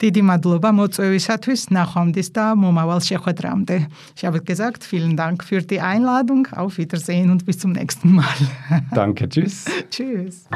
დიდი 0.00 0.22
მადლობა 0.24 0.70
მოწვევისათვის, 0.80 1.60
ნახვამდის 1.76 2.28
და 2.32 2.44
მომავალ 2.56 3.00
შეხვედრამდე. 3.04 3.76
Ich 4.16 4.24
habe 4.24 4.40
gesagt, 4.40 4.80
vielen 4.82 5.14
Dank 5.14 5.44
für 5.44 5.60
die 5.60 5.80
Einladung. 5.80 6.48
Auf 6.56 6.78
Wiedersehen 6.78 7.28
und 7.30 7.44
bis 7.44 7.58
zum 7.58 7.72
nächsten 7.72 8.12
Mal. 8.12 8.38
Danke, 8.94 9.28
tschüss. 9.28 9.66
tschüss. 9.90 10.48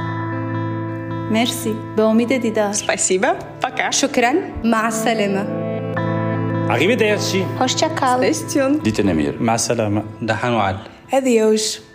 مرسی 1.31 1.73
به 1.97 2.03
امید 2.03 2.33
دیدار 2.43 2.73
Спасибо. 2.73 3.29
Пока. 3.61 3.91
شكرا 3.91 4.33
مع 4.65 4.87
السلامة 4.87 5.45
Arrivederci. 6.69 7.45
Hoşça 7.59 7.95
kal. 7.95 8.33
Stay 8.33 8.49
tuned. 8.49 8.85
Dite 8.85 9.07
Nemir. 9.07 9.41
مع 9.41 9.55
السلامة. 9.55 10.03
Dahanual. 10.23 10.77
Adeus. 11.13 11.88